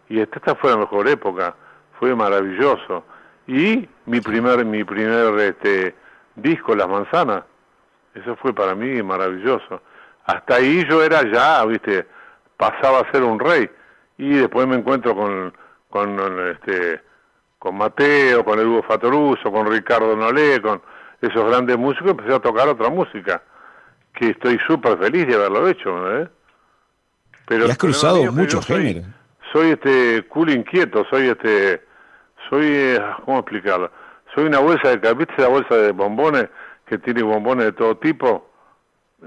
[0.09, 1.53] Y esta, fue la mejor época,
[1.99, 3.05] fue maravilloso.
[3.45, 5.93] Y mi primer, mi primer este,
[6.35, 7.43] disco, Las Manzanas,
[8.15, 9.83] eso fue para mí maravilloso.
[10.25, 12.07] Hasta ahí yo era ya, viste,
[12.57, 13.69] pasaba a ser un rey.
[14.17, 15.53] Y después me encuentro con,
[15.91, 16.19] con
[16.49, 16.99] este
[17.59, 20.81] con Mateo, con el Hugo Fatoruso, con Ricardo Nolé, con
[21.21, 23.43] esos grandes músicos, empecé a tocar otra música,
[24.13, 26.27] que estoy súper feliz de haberlo hecho, ¿eh?
[27.47, 31.81] Pero Y has cruzado mío es que mucho yo soy- este culo inquieto, soy este,
[32.49, 33.91] soy, eh, ¿cómo explicarlo?
[34.33, 36.47] soy una bolsa de, ¿viste la bolsa de bombones
[36.85, 38.49] que tiene bombones de todo tipo?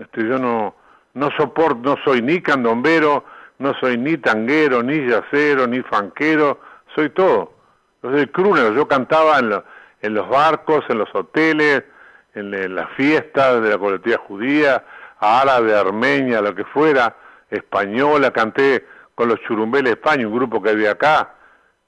[0.00, 0.74] Este, yo no,
[1.12, 3.24] no soporto, no soy ni candombero,
[3.58, 6.58] no soy ni tanguero, ni yacero, ni fanquero,
[6.94, 7.52] soy todo.
[8.02, 9.64] Yo soy crooner, yo cantaba en, lo-
[10.00, 11.84] en los barcos, en los hoteles,
[12.34, 14.84] en, las fiestas de la colectiva judía,
[15.18, 17.14] árabe, armenia, lo que fuera,
[17.50, 21.34] española, canté con los churumbeles de España, un grupo que había acá,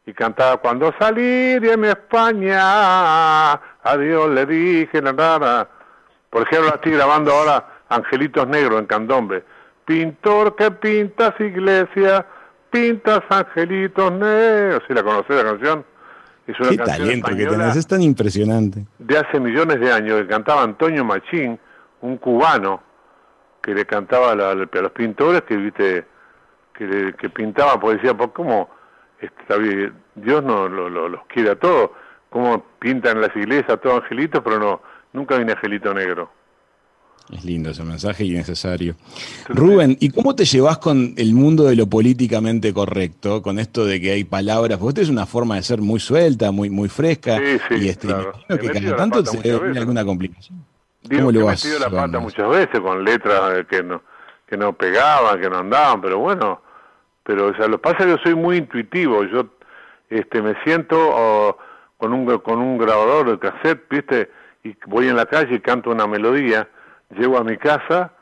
[0.07, 5.69] y cantaba cuando salí de mi España, a Dios le dije la nada.
[6.31, 9.45] Por ejemplo, estoy grabando ahora Angelitos Negros en Candombe.
[9.85, 12.27] Pintor que pintas iglesia,
[12.71, 14.83] pintas angelitos negros.
[14.87, 15.85] ¿Sí la conocés la canción?
[16.47, 18.85] Es una Qué canción talento que tenés, es tan impresionante.
[18.99, 21.59] de hace millones de años que cantaba Antonio Machín,
[22.03, 22.83] un cubano
[23.63, 26.07] que le cantaba a, la- a los pintores que viste
[26.73, 28.69] que, pintaba poesía, por cómo
[30.15, 31.91] Dios no lo- lo- los quiere a todos,
[32.31, 34.83] cómo pintan las iglesias todos angelitos, pero no
[35.13, 36.31] nunca hay un angelito negro.
[37.33, 38.95] Es lindo ese mensaje y necesario.
[39.49, 43.43] Rubén, ¿y cómo te llevas con el mundo de lo políticamente correcto?
[43.43, 46.53] Con esto de que hay palabras, porque usted es una forma de ser muy suelta,
[46.53, 47.39] muy, muy fresca.
[47.39, 48.33] Sí, sí, y este, claro.
[48.49, 49.77] imagino He que cada tanto se veces.
[49.77, 50.65] alguna complicación.
[51.03, 54.03] Digo ¿Cómo lo he vas metido la pata muchas veces con letras que no
[54.47, 56.63] que no pegaban, que no andaban, pero bueno,
[57.25, 59.49] pero o sea, lo que pasa es que yo soy muy intuitivo, yo
[60.09, 61.59] este me siento oh,
[61.97, 64.31] con un con un grabador de cassette, ¿viste?
[64.63, 66.69] Y voy en la calle y canto una melodía,
[67.11, 68.13] llego a mi casa,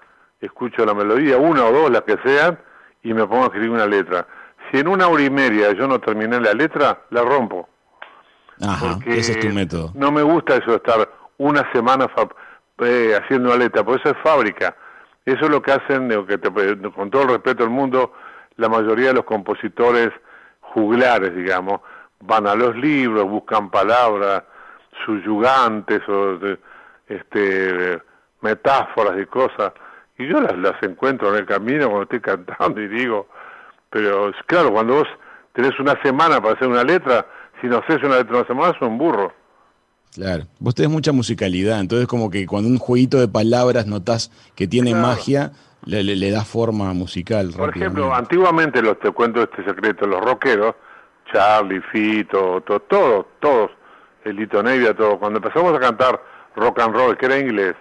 [0.40, 2.58] escucho la melodía, una o dos las que sean
[3.02, 4.26] y me pongo a escribir una letra.
[4.70, 7.68] Si en una hora y media yo no terminé la letra, la rompo.
[8.60, 9.90] Ajá, Porque ese es tu método.
[9.94, 11.08] No me gusta eso de estar
[11.38, 12.06] una semana
[12.78, 14.76] eh, haciendo una letra, por eso es fábrica.
[15.24, 18.12] Eso es lo que hacen, que te- con todo el respeto del mundo,
[18.56, 20.10] la mayoría de los compositores
[20.60, 21.80] juglares, digamos,
[22.20, 24.44] van a los libros, buscan palabras
[25.04, 26.38] subyugantes o
[27.08, 28.00] este,
[28.44, 29.72] metáforas y cosas,
[30.18, 33.26] y yo las, las encuentro en el camino cuando estoy cantando y digo,
[33.90, 35.08] pero es claro, cuando vos
[35.52, 37.26] tenés una semana para hacer una letra,
[37.60, 39.32] si no haces una letra una semana, sos un burro.
[40.14, 40.44] Claro.
[40.60, 44.90] Vos tenés mucha musicalidad, entonces como que cuando un jueguito de palabras notás que tiene
[44.92, 45.08] Claro.
[45.08, 45.50] magia,
[45.86, 47.50] le, le, le da forma musical.
[47.56, 50.76] Por ejemplo, antiguamente, los te cuento este secreto, los rockeros,
[51.32, 53.70] Charlie, Fito, to- todos, todos,
[54.24, 56.22] el Lito Nevia, todo, cuando empezamos a cantar
[56.54, 57.74] rock and roll, que era inglés,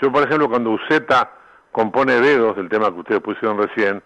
[0.00, 1.30] yo por ejemplo cuando Uceta
[1.72, 4.02] compone Dedos, el tema que ustedes pusieron recién,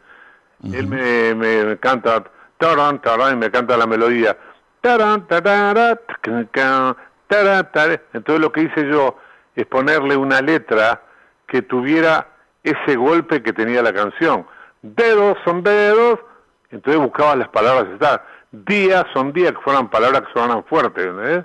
[0.73, 2.25] él me, me, me canta,
[2.59, 4.37] taran, taran, y me canta la melodía,
[4.81, 6.97] taran, tarara, tcan, can,
[7.29, 8.03] tara, tare.
[8.13, 9.17] entonces lo que hice yo
[9.55, 11.03] es ponerle una letra
[11.47, 12.29] que tuviera
[12.63, 14.47] ese golpe que tenía la canción.
[14.83, 16.19] Dedos son dedos,
[16.71, 21.45] entonces buscaba las palabras, está, días son días, que fueran palabras que sonaran fuertes, ¿entendés?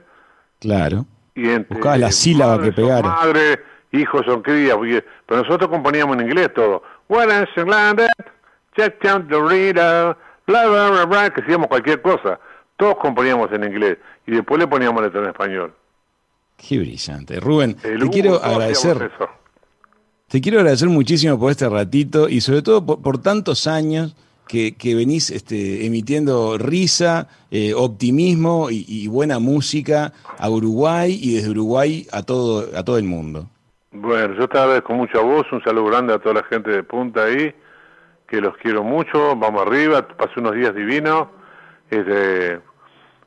[0.60, 1.06] Claro.
[1.36, 3.02] Y entre- Buscabas la sílaba madre que pegara.
[3.10, 6.84] Madre, hijos son crías, porque- pero nosotros componíamos en inglés todo.
[7.08, 8.26] When I sing like that,
[8.76, 10.16] check down the reader,
[10.48, 12.40] bla, bla, bla, bla, que hacíamos cualquier cosa.
[12.78, 15.74] Todos componíamos en inglés y después le poníamos letra en español.
[16.58, 17.40] Qué brillante.
[17.40, 19.12] Rubén, El te quiero agradecer.
[20.28, 24.16] Te quiero agradecer muchísimo por este ratito y sobre todo por, por tantos años
[24.48, 31.36] que, que venís este, emitiendo risa, eh, optimismo y, y buena música a Uruguay y
[31.36, 33.48] desde Uruguay a todo, a todo el mundo.
[33.92, 36.84] Bueno, yo te agradezco mucho a vos, un saludo grande a toda la gente de
[36.84, 37.54] Punta ahí,
[38.28, 41.28] que los quiero mucho, vamos arriba, pasé unos días divinos,
[41.90, 42.60] este,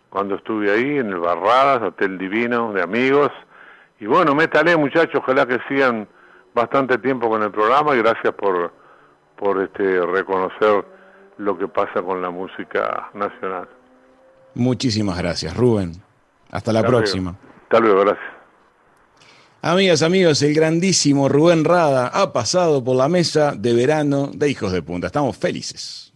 [0.08, 3.30] cuando estuve ahí en el Barradas, Hotel Divino, de amigos,
[3.98, 6.06] y bueno, métale muchachos, ojalá que sigan
[6.54, 8.72] bastante tiempo con el programa y gracias por,
[9.36, 10.84] por este, reconocer
[11.38, 13.68] lo que pasa con la música nacional.
[14.54, 15.92] Muchísimas gracias, Rubén.
[16.50, 17.04] Hasta la Hasta luego.
[17.04, 17.34] próxima.
[17.64, 18.41] Hasta luego, gracias.
[19.64, 24.72] Amigas, amigos, el grandísimo Rubén Rada ha pasado por la mesa de verano de Hijos
[24.72, 25.06] de Punta.
[25.06, 26.12] Estamos felices.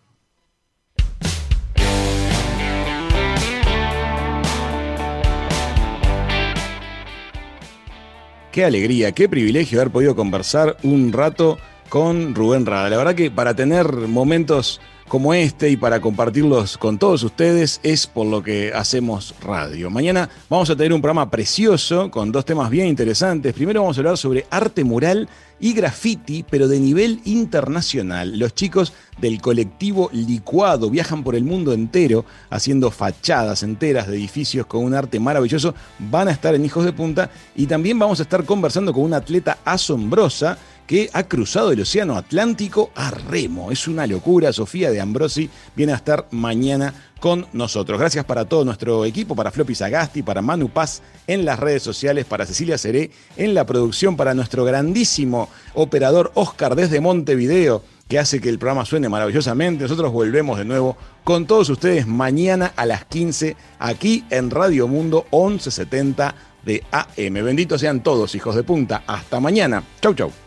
[8.50, 11.56] Qué alegría, qué privilegio haber podido conversar un rato
[11.88, 12.90] con Rubén Rada.
[12.90, 18.06] La verdad que para tener momentos como este y para compartirlos con todos ustedes es
[18.06, 19.90] por lo que hacemos radio.
[19.90, 23.54] Mañana vamos a tener un programa precioso con dos temas bien interesantes.
[23.54, 25.28] Primero vamos a hablar sobre arte mural
[25.58, 28.38] y graffiti, pero de nivel internacional.
[28.38, 34.66] Los chicos del colectivo Licuado viajan por el mundo entero haciendo fachadas enteras de edificios
[34.66, 35.74] con un arte maravilloso.
[35.98, 39.18] Van a estar en Hijos de Punta y también vamos a estar conversando con una
[39.18, 43.70] atleta asombrosa que ha cruzado el Océano Atlántico a remo.
[43.70, 44.52] Es una locura.
[44.52, 47.98] Sofía de Ambrosi viene a estar mañana con nosotros.
[47.98, 52.24] Gracias para todo nuestro equipo, para Floppy Sagasti, para Manu Paz en las redes sociales,
[52.24, 58.40] para Cecilia Seré en la producción, para nuestro grandísimo operador Oscar desde Montevideo, que hace
[58.40, 59.84] que el programa suene maravillosamente.
[59.84, 65.26] Nosotros volvemos de nuevo con todos ustedes mañana a las 15 aquí en Radio Mundo
[65.32, 66.34] 1170
[66.64, 67.34] de AM.
[67.44, 69.04] Benditos sean todos, hijos de punta.
[69.06, 69.82] Hasta mañana.
[70.00, 70.45] Chau, chau.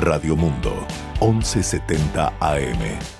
[0.00, 0.86] Radio Mundo,
[1.20, 3.19] 1170 AM.